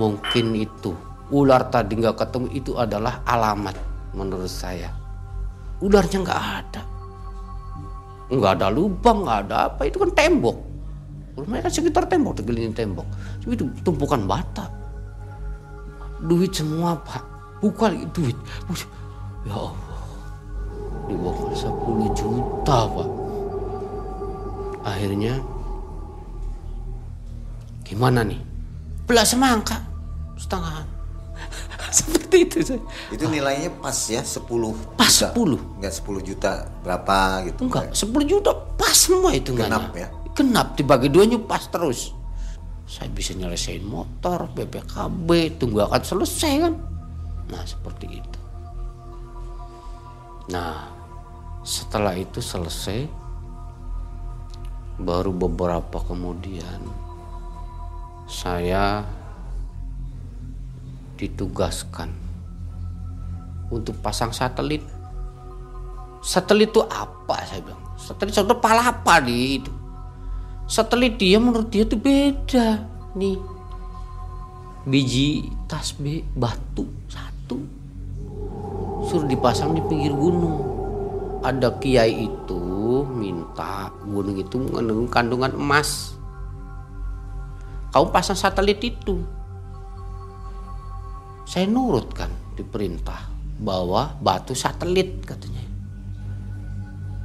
[0.00, 3.74] Mungkin itu ular tadi nggak ketemu itu adalah alamat
[4.12, 4.92] menurut saya.
[5.82, 6.82] Ularnya nggak ada,
[8.30, 10.54] nggak ada lubang, nggak ada apa itu kan tembok.
[11.32, 13.08] Rumahnya kan sekitar tembok, tergelinding tembok.
[13.48, 14.68] Itu tumpukan bata.
[16.22, 17.24] Duit semua pak,
[17.58, 18.36] buka lagi duit.
[19.42, 20.04] Ya Allah,
[21.10, 23.08] di bawah 10 juta pak.
[24.86, 25.40] Akhirnya
[27.82, 28.38] gimana nih?
[29.08, 29.82] Belas semangka
[30.38, 31.01] setengah.
[31.98, 32.82] seperti itu saya.
[33.12, 34.48] Itu nilainya pas ya 10
[34.96, 35.32] Pas juta.
[35.36, 35.78] 10.
[35.78, 37.16] Enggak 10 juta berapa
[37.48, 37.60] gitu.
[37.68, 39.68] Enggak, 10 juta pas semua hitungannya.
[39.68, 40.08] Genap ya?
[40.32, 42.16] Genap dibagi duanya pas terus.
[42.88, 46.74] Saya bisa nyelesain motor, BPKB, tunggu akan selesai kan.
[47.48, 48.38] Nah, seperti itu.
[50.52, 50.92] Nah,
[51.62, 53.06] setelah itu selesai
[55.00, 56.82] baru beberapa kemudian
[58.28, 59.06] saya
[61.22, 62.10] ditugaskan
[63.70, 64.82] untuk pasang satelit.
[66.22, 67.46] Satelit itu apa?
[67.46, 69.72] Saya bilang satelit satelit pala apa di itu.
[70.66, 72.82] Satelit dia menurut dia tuh beda
[73.14, 73.38] nih.
[74.82, 77.58] Biji tasbih batu satu.
[79.06, 80.74] Suruh dipasang di pinggir gunung.
[81.42, 82.62] Ada kiai itu
[83.02, 86.14] minta gunung itu mengandung kandungan emas.
[87.90, 89.41] Kamu pasang satelit itu
[91.46, 93.30] saya nurut kan diperintah
[93.62, 95.62] bawa batu satelit katanya.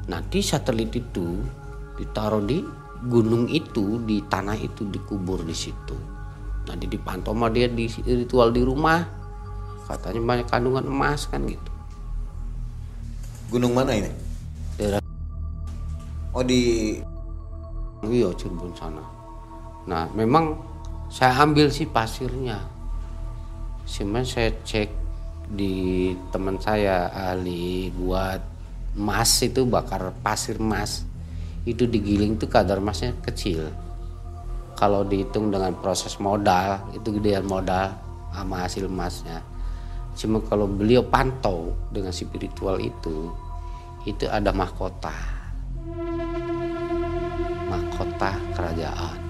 [0.08, 1.42] Nanti satelit itu
[2.00, 2.64] ditaruh di
[3.10, 5.98] gunung itu di tanah itu dikubur di situ.
[6.68, 9.04] Nanti dipantau sama dia di ritual di rumah.
[9.88, 11.72] Katanya banyak kandungan emas kan gitu.
[13.48, 14.12] Gunung mana ini?
[14.78, 15.02] daerah
[16.38, 16.94] Oh di
[18.06, 19.02] iya Cirebon sana.
[19.90, 20.54] Nah memang
[21.10, 22.62] saya ambil sih pasirnya
[23.88, 24.92] cuman saya cek
[25.48, 28.44] di teman saya ahli buat
[29.00, 31.08] emas itu bakar pasir emas
[31.64, 33.72] itu digiling tuh kadar emasnya kecil.
[34.76, 37.96] Kalau dihitung dengan proses modal itu gedean modal
[38.36, 39.42] sama hasil emasnya
[40.18, 43.30] cuma kalau beliau pantau dengan spiritual itu
[44.10, 45.14] itu ada mahkota.
[47.70, 49.27] Mahkota kerajaan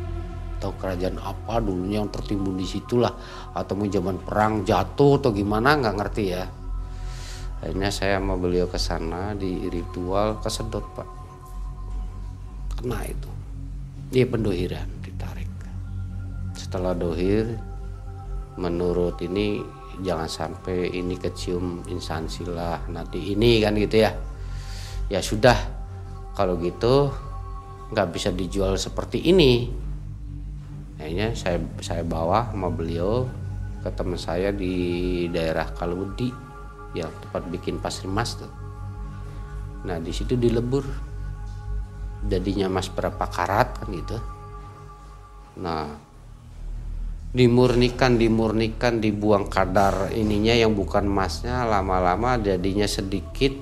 [0.57, 3.13] atau kerajaan apa dulunya yang tertimbun di situlah.
[3.53, 6.45] Atau zaman perang jatuh atau gimana nggak ngerti ya.
[7.61, 11.09] Akhirnya saya mau beliau ke sana di ritual kesedot pak.
[12.81, 13.29] Kena itu.
[14.09, 15.49] Dia pendohiran ditarik.
[16.57, 17.53] Setelah dohir
[18.57, 19.61] menurut ini
[20.01, 24.11] jangan sampai ini kecium instansi lah nanti ini kan gitu ya.
[25.09, 25.57] Ya sudah
[26.33, 27.09] kalau gitu
[27.89, 29.71] nggak bisa dijual seperti ini
[30.97, 33.29] akhirnya saya saya bawa sama beliau
[33.85, 34.73] ke teman saya di
[35.29, 36.33] daerah Kaludi
[36.97, 38.49] yang tempat bikin pasir emas tuh.
[39.85, 40.83] Nah di situ dilebur.
[42.27, 44.17] Jadinya emas berapa karat kan gitu.
[45.61, 45.85] Nah
[47.27, 53.53] dimurnikan dimurnikan dibuang kadar ininya yang bukan emasnya lama-lama jadinya sedikit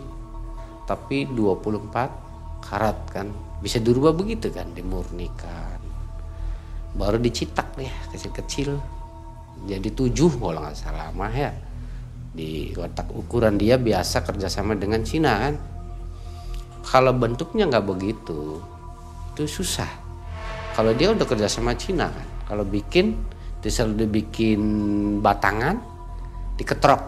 [0.88, 3.28] tapi 24 karat kan.
[3.60, 5.75] Bisa dirubah begitu kan dimurnikan
[6.96, 8.80] baru dicitak deh kecil-kecil.
[9.68, 11.52] Jadi tujuh kalau nggak salah mah ya.
[12.36, 15.56] Di kotak ukuran dia biasa kerjasama dengan Cina kan?
[16.84, 18.60] Kalau bentuknya nggak begitu
[19.36, 19.88] itu susah.
[20.76, 22.28] Kalau dia udah kerjasama Cina kan?
[22.48, 23.16] Kalau bikin
[23.66, 24.62] selalu dibikin
[25.26, 25.82] batangan
[26.54, 27.02] diketrok.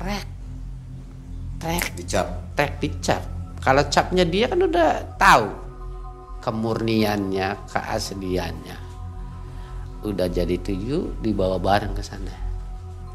[0.00, 0.26] Trek.
[1.60, 1.84] Trek.
[1.92, 2.56] Dicap.
[2.56, 3.22] trek dicap.
[3.60, 5.46] Kalau capnya dia kan udah tahu
[6.40, 8.89] kemurniannya keasliannya
[10.00, 12.32] udah jadi tujuh dibawa bareng ke sana.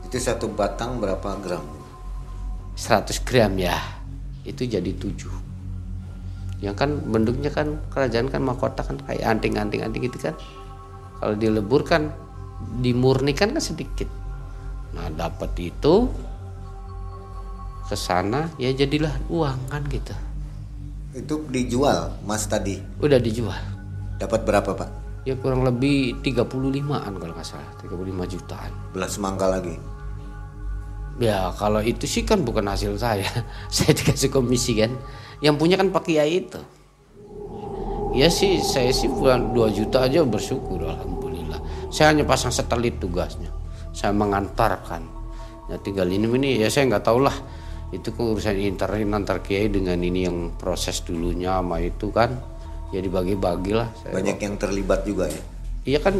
[0.05, 1.65] Itu satu batang berapa gram?
[2.77, 3.77] 100 gram ya.
[4.45, 5.33] Itu jadi tujuh.
[6.61, 10.35] Yang kan bentuknya kan kerajaan kan mahkota kan kayak anting-anting anting gitu kan.
[11.17, 12.13] Kalau dilebur kan
[12.79, 14.07] dimurnikan kan sedikit.
[14.93, 16.07] Nah dapat itu
[17.85, 20.13] ke sana ya jadilah uang kan gitu.
[21.15, 22.77] Itu dijual mas tadi.
[23.01, 23.57] udah dijual.
[24.21, 25.04] Dapat berapa pak?
[25.25, 29.75] Ya kurang lebih 35an kalau nggak salah 35 jutaan Belas semangka lagi.
[31.15, 33.27] Ya kalau itu sih kan bukan hasil saya.
[33.73, 34.91] saya dikasih komisi kan.
[35.39, 36.59] Yang punya kan Pak Kiai itu.
[38.15, 41.59] Ya sih saya sih bukan 2 juta aja bersyukur alhamdulillah.
[41.91, 43.51] Saya hanya pasang satelit tugasnya.
[43.91, 45.03] Saya mengantarkan.
[45.71, 47.35] Ya tinggal ini ini ya saya nggak tahu lah.
[47.95, 52.54] Itu urusan interin antar Kiai dengan ini yang proses dulunya sama itu kan.
[52.95, 53.91] Ya dibagi-bagi lah.
[53.99, 55.41] Saya Banyak yang terlibat juga ya.
[55.83, 56.15] Iya kan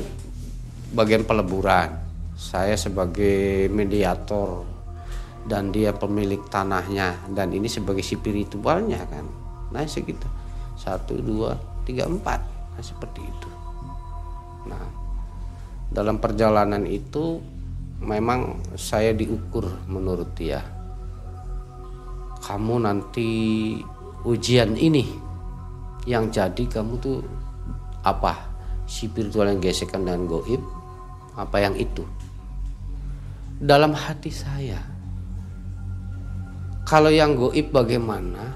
[0.91, 2.03] bagian peleburan.
[2.35, 4.67] Saya sebagai mediator
[5.47, 9.23] dan dia pemilik tanahnya dan ini sebagai spiritualnya kan.
[9.71, 10.27] Nah segitu
[10.75, 11.55] satu dua
[11.87, 12.43] tiga empat
[12.75, 13.49] nah, seperti itu.
[14.67, 14.83] Nah
[15.87, 17.39] dalam perjalanan itu
[18.03, 20.59] memang saya diukur menurut dia.
[22.43, 23.31] Kamu nanti
[24.27, 25.24] ujian ini
[26.05, 27.19] yang jadi kamu tuh
[28.05, 28.37] apa
[28.85, 30.61] spiritual yang gesekan dengan goib
[31.35, 32.05] apa yang itu
[33.59, 34.79] dalam hati saya.
[36.85, 38.53] Kalau yang goib bagaimana,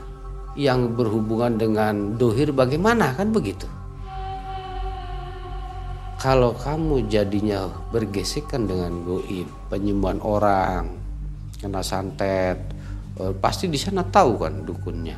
[0.53, 3.65] yang berhubungan dengan dohir bagaimana kan begitu.
[6.19, 10.91] Kalau kamu jadinya bergesekan dengan goib, penyembuhan orang,
[11.57, 12.59] kena santet,
[13.17, 15.17] eh, pasti di sana tahu kan dukunnya,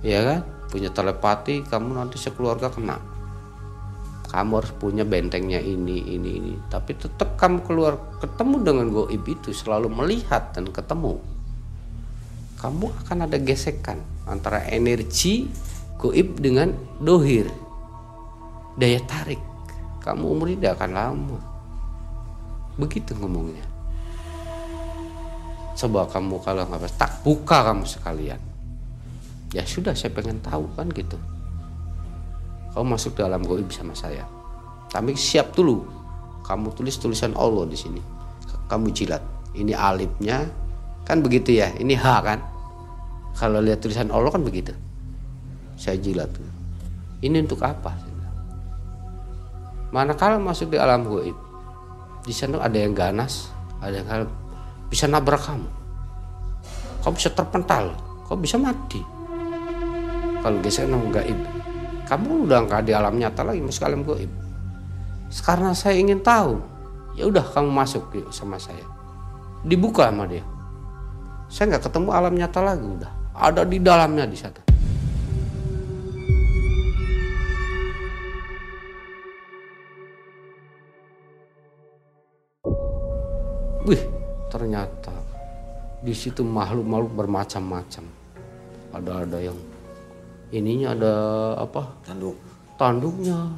[0.00, 0.40] ya kan?
[0.74, 2.98] Punya telepati, kamu nanti sekeluarga kena.
[4.26, 6.54] Kamu harus punya bentengnya ini ini ini.
[6.66, 11.22] Tapi tetap kamu keluar ketemu dengan goib itu selalu melihat dan ketemu.
[12.58, 15.46] Kamu akan ada gesekan antara energi
[15.94, 17.46] goib dengan dohir.
[18.74, 19.38] Daya tarik.
[20.02, 21.38] Kamu umur tidak akan lama.
[22.82, 23.62] Begitu ngomongnya.
[25.78, 28.53] Coba kamu kalau nggak tak buka kamu sekalian
[29.54, 31.16] ya sudah saya pengen tahu kan gitu
[32.74, 34.26] kamu masuk dalam goib sama saya.
[34.90, 35.86] Tapi siap dulu.
[36.42, 38.02] Kamu tulis tulisan Allah di sini.
[38.66, 39.22] Kamu jilat.
[39.54, 40.42] Ini alifnya
[41.06, 41.70] kan begitu ya.
[41.70, 42.42] Ini H kan.
[43.38, 44.74] Kalau lihat tulisan Allah kan begitu.
[45.78, 46.34] Saya jilat.
[47.22, 47.94] Ini untuk apa?
[49.94, 51.38] Manakala masuk di alam goib,
[52.26, 53.46] di sana ada yang ganas,
[53.78, 54.26] ada yang
[54.90, 55.70] bisa nabrak kamu.
[57.06, 57.94] Kamu bisa terpental,
[58.26, 58.98] kamu bisa mati.
[60.44, 61.40] Kalau geser nang gaib.
[62.04, 64.44] Kamu udah nggak di alam nyata lagi masuk alam goib
[65.42, 66.62] karena saya ingin tahu
[67.18, 68.84] ya udah kamu masuk yuk sama saya.
[69.64, 70.44] Dibuka sama dia.
[71.48, 73.12] Saya nggak ketemu alam nyata lagi udah.
[73.34, 74.62] Ada di dalamnya di sana
[83.84, 84.00] Wih,
[84.48, 85.12] ternyata
[86.00, 88.04] di situ makhluk-makhluk bermacam-macam.
[88.94, 89.58] Ada-ada yang
[90.54, 91.14] ininya ada
[91.58, 91.98] apa?
[92.06, 92.38] Tanduk.
[92.78, 93.50] Tanduknya.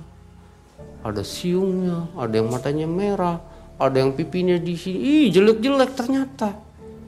[1.05, 3.38] Ada siungnya ada yang matanya merah
[3.76, 4.99] ada yang pipinya di sini.
[4.99, 6.57] Ih jelek-jelek ternyata.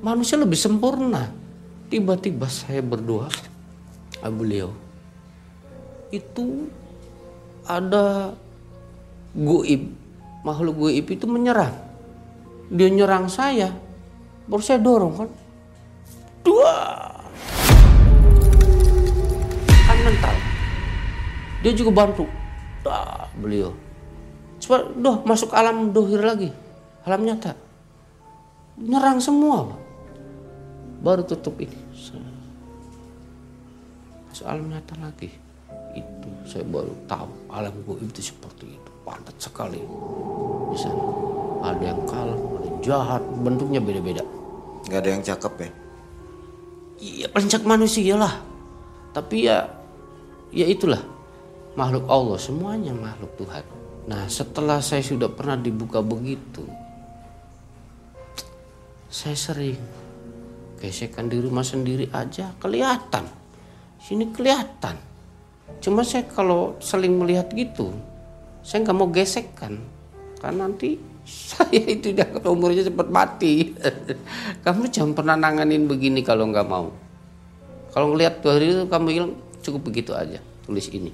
[0.05, 1.33] Manusia lebih sempurna.
[1.89, 3.33] Tiba-tiba saya berdoa
[4.21, 4.71] ah, beliau
[6.09, 6.69] itu
[7.69, 8.33] ada
[9.37, 9.93] goib.
[10.45, 11.75] Makhluk goib itu menyerang.
[12.73, 13.73] Dia nyerang saya.
[14.49, 15.31] Baru saya dorong kan.
[16.45, 16.73] Dua
[20.09, 20.37] mental.
[21.61, 22.25] Dia juga bantu.
[22.81, 23.77] Dah beliau.
[24.59, 26.49] Coba doh masuk alam dohir lagi.
[27.05, 27.53] Alam nyata.
[28.79, 29.69] Nyerang semua
[31.05, 31.77] baru tutup ini.
[34.33, 35.29] Masuk alam nyata lagi.
[35.93, 37.53] Itu saya baru tahu.
[37.53, 38.91] Alam goib itu seperti itu.
[39.05, 39.83] Padat sekali.
[40.73, 40.89] Bisa
[41.59, 43.23] ada yang kalem ada yang jahat.
[43.45, 44.25] Bentuknya beda-beda.
[44.89, 45.71] Nggak ada yang cakep ya?
[46.99, 48.35] Iya paling cakep manusia lah.
[49.15, 49.78] Tapi ya
[50.55, 51.01] ya itulah
[51.79, 53.65] makhluk Allah semuanya makhluk Tuhan.
[54.09, 56.65] Nah setelah saya sudah pernah dibuka begitu
[59.09, 59.81] saya sering
[60.77, 63.25] gesekan di rumah sendiri aja kelihatan.
[63.99, 65.01] Sini kelihatan.
[65.81, 67.93] Cuma saya kalau saling melihat gitu
[68.61, 69.81] saya nggak mau gesekkan
[70.45, 71.01] karena nanti
[71.51, 73.73] saya itu udah umurnya cepat mati.
[74.65, 76.93] Kamu jangan pernah nanganin begini kalau nggak mau.
[77.89, 79.33] Kalau ngelihat dua hari itu kamu bilang
[79.69, 81.13] cukup begitu aja tulis ini.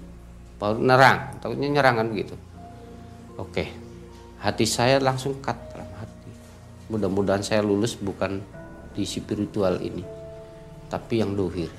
[0.55, 2.39] Baru nerang takutnya nyerangan begitu.
[3.35, 3.67] Oke
[4.39, 6.31] hati saya langsung cut dalam hati.
[6.93, 8.39] Mudah-mudahan saya lulus bukan
[8.95, 10.07] di spiritual ini
[10.87, 11.73] tapi yang dohir.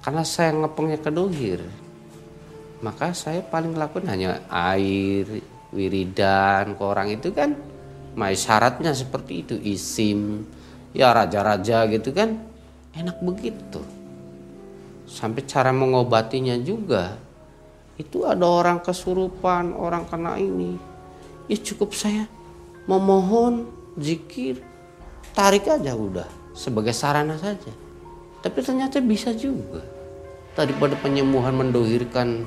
[0.00, 1.60] Karena saya ngepengnya ke dohir
[2.80, 7.56] maka saya paling lakukan hanya air wiridan ke orang itu kan.
[8.10, 10.42] Mai syaratnya seperti itu isim
[10.90, 12.36] ya raja-raja gitu kan.
[12.90, 13.99] Enak begitu
[15.10, 17.18] sampai cara mengobatinya juga.
[17.98, 20.78] Itu ada orang kesurupan orang kena ini.
[21.50, 22.30] Ya cukup saya
[22.86, 23.66] memohon
[23.98, 24.62] zikir
[25.34, 27.74] tarik aja udah sebagai sarana saja.
[28.40, 29.82] Tapi ternyata bisa juga.
[30.54, 32.46] Daripada penyembuhan mendohirkan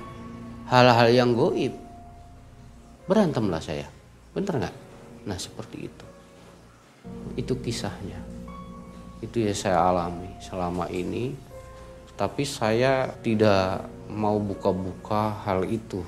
[0.71, 1.75] hal-hal yang goib.
[3.05, 3.85] Berantemlah saya.
[4.33, 4.75] Bener nggak?
[5.29, 6.05] Nah seperti itu.
[7.37, 8.17] Itu kisahnya.
[9.21, 11.52] Itu ya saya alami selama ini
[12.13, 16.05] tapi saya tidak mau buka-buka hal itu.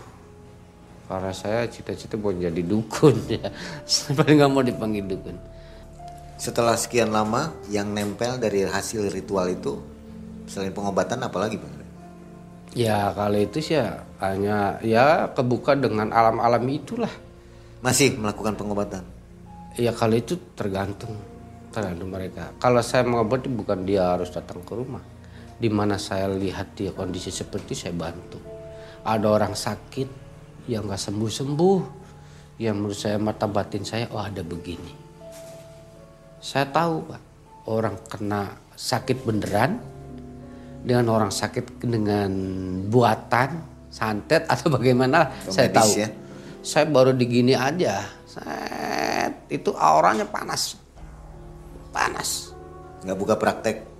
[1.05, 3.49] Karena saya cita-cita mau jadi dukun ya.
[3.85, 5.37] Saya paling nggak mau dipanggil dukun.
[6.37, 9.79] Setelah sekian lama yang nempel dari hasil ritual itu
[10.45, 11.73] selain pengobatan apalagi bang?
[12.75, 17.11] Ya kali itu sih ya hanya ya kebuka dengan alam-alam itulah.
[17.79, 19.05] Masih melakukan pengobatan?
[19.79, 21.15] Ya kali itu tergantung
[21.71, 22.51] tergantung mereka.
[22.59, 25.14] Kalau saya mengobati bukan dia harus datang ke rumah
[25.55, 28.39] di mana saya lihat dia kondisi seperti saya bantu.
[29.05, 30.09] Ada orang sakit
[30.67, 31.79] yang nggak sembuh-sembuh,
[32.59, 34.93] yang menurut saya mata batin saya oh ada begini.
[36.41, 37.21] Saya tahu pak
[37.71, 39.81] orang kena sakit beneran
[40.85, 42.31] dengan orang sakit dengan
[42.91, 43.49] buatan
[43.89, 45.91] santet atau bagaimana saya tahu.
[45.95, 46.09] ya?
[46.65, 48.01] Saya baru digini aja.
[48.25, 50.75] Set, itu auranya panas.
[51.93, 52.51] Panas.
[53.05, 53.94] Nggak buka praktek.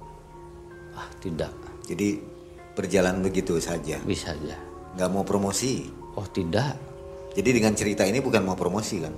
[1.26, 1.54] Tidak.
[1.90, 2.08] Jadi
[2.78, 3.98] berjalan begitu saja.
[4.06, 4.54] Bisa aja.
[4.94, 5.90] Nggak mau promosi.
[6.14, 6.78] Oh, tidak.
[7.34, 9.12] Jadi dengan cerita ini bukan mau promosi kan?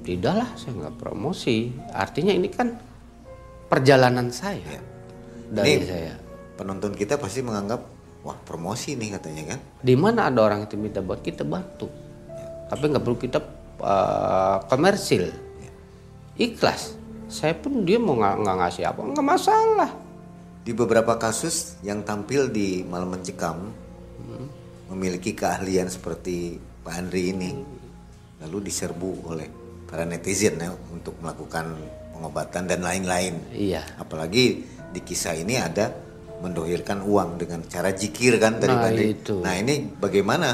[0.00, 1.68] Tidak lah, saya nggak promosi.
[1.92, 2.72] Artinya ini kan
[3.68, 4.64] perjalanan saya.
[4.64, 4.82] Ya.
[5.50, 6.14] Dari Ini- saya.
[6.56, 7.80] Penonton kita pasti menganggap
[8.20, 9.58] wah promosi nih katanya kan?
[9.80, 11.88] Di mana ada orang itu minta buat kita bantu.
[12.68, 13.38] Tapi nggak perlu kita
[13.80, 15.32] uh, komersil.
[16.36, 16.96] Ikhlas.
[17.32, 19.90] Saya pun dia mau nggak ngasih apa nggak masalah.
[20.60, 23.58] Di beberapa kasus yang tampil di Malam Mencekam
[24.90, 27.50] memiliki keahlian seperti Pak Andri ini,
[28.42, 29.46] lalu diserbu oleh
[29.86, 31.78] para netizen ya untuk melakukan
[32.12, 33.38] pengobatan dan lain-lain.
[33.54, 33.86] Iya.
[33.96, 35.94] Apalagi di kisah ini ada
[36.40, 39.06] mendohirkan uang dengan cara jikir kan tadi Nah, Andri.
[39.14, 39.34] itu.
[39.40, 40.48] Nah ini bagaimana?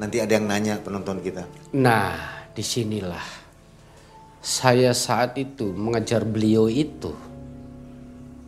[0.00, 1.44] Nanti ada yang nanya penonton kita.
[1.76, 2.16] Nah,
[2.56, 3.26] di sinilah
[4.40, 7.12] saya saat itu mengejar beliau itu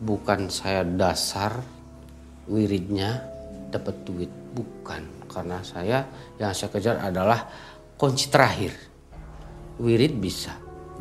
[0.03, 1.63] bukan saya dasar
[2.51, 3.23] wiridnya
[3.71, 6.05] dapat duit, bukan karena saya
[6.37, 7.47] yang saya kejar adalah
[7.95, 8.75] kunci terakhir.
[9.81, 10.53] Wirid bisa,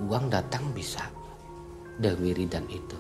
[0.09, 1.05] uang datang bisa,
[2.01, 2.97] dan wiridan itu.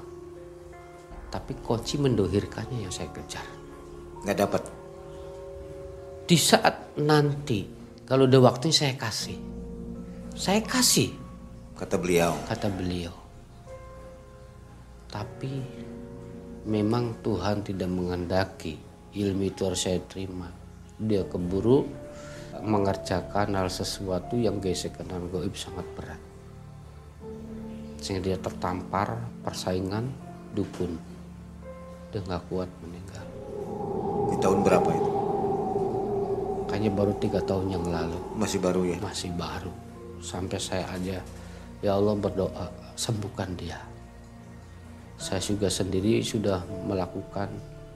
[1.33, 3.47] Tapi kunci mendohirkannya yang saya kejar.
[4.21, 4.63] Nggak dapat.
[6.29, 7.65] Di saat nanti
[8.05, 9.39] kalau udah waktunya saya kasih.
[10.37, 11.13] Saya kasih
[11.73, 12.37] Kata beliau.
[12.47, 13.15] kata beliau.
[15.09, 15.53] Tapi
[16.67, 18.79] memang Tuhan tidak menghendaki
[19.13, 20.49] ilmu itu harus saya terima.
[20.97, 21.85] Dia keburu
[22.63, 26.21] mengerjakan hal sesuatu yang gesekan dan goib sangat berat.
[27.99, 30.11] Sehingga dia tertampar persaingan
[30.55, 30.99] dukun.
[32.13, 33.27] Dia nggak kuat meninggal.
[34.31, 35.13] Di tahun berapa itu?
[36.69, 38.19] Kayaknya baru tiga tahun yang lalu.
[38.37, 38.97] Masih baru ya?
[39.01, 39.73] masih baru
[40.23, 41.19] sampai saya aja
[41.83, 43.77] ya Allah berdoa sembuhkan dia
[45.23, 47.47] saya juga sendiri sudah melakukan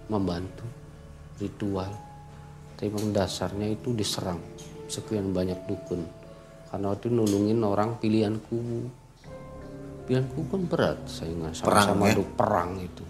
[0.07, 0.63] membantu
[1.43, 1.91] ritual
[2.79, 4.39] tapi memang dasarnya itu diserang
[4.87, 6.07] sekian banyak dukun
[6.71, 8.87] karena waktu itu nulungin orang pilihanku
[10.07, 11.53] pilihanku kan berat saya Perang,
[11.91, 12.15] sama-sama ya?
[12.15, 13.05] du- perang itu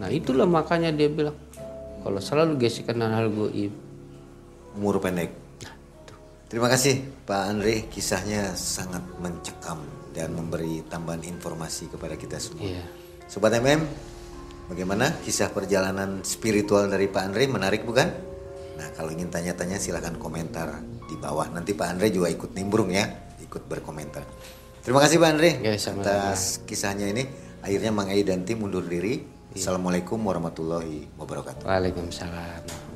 [0.00, 1.36] nah itulah makanya dia bilang
[2.00, 3.74] kalau selalu gesekan hal goib
[4.70, 5.34] Umur pendek.
[6.50, 12.66] Terima kasih Pak Andre, kisahnya sangat mencekam dan memberi tambahan informasi kepada kita semua.
[12.66, 12.82] Iya.
[13.30, 13.86] Sobat MM,
[14.66, 17.46] bagaimana kisah perjalanan spiritual dari Pak Andre?
[17.46, 18.10] Menarik bukan?
[18.74, 21.46] Nah kalau ingin tanya-tanya silahkan komentar di bawah.
[21.46, 23.06] Nanti Pak Andre juga ikut nimbrung ya,
[23.38, 24.26] ikut berkomentar.
[24.82, 26.34] Terima kasih Pak Andre Ya, sama-sama.
[26.34, 27.22] atas kisahnya ini.
[27.62, 29.22] Akhirnya Mang Ei dan tim mundur diri.
[29.54, 31.70] Assalamualaikum warahmatullahi wabarakatuh.
[31.70, 32.89] Waalaikumsalam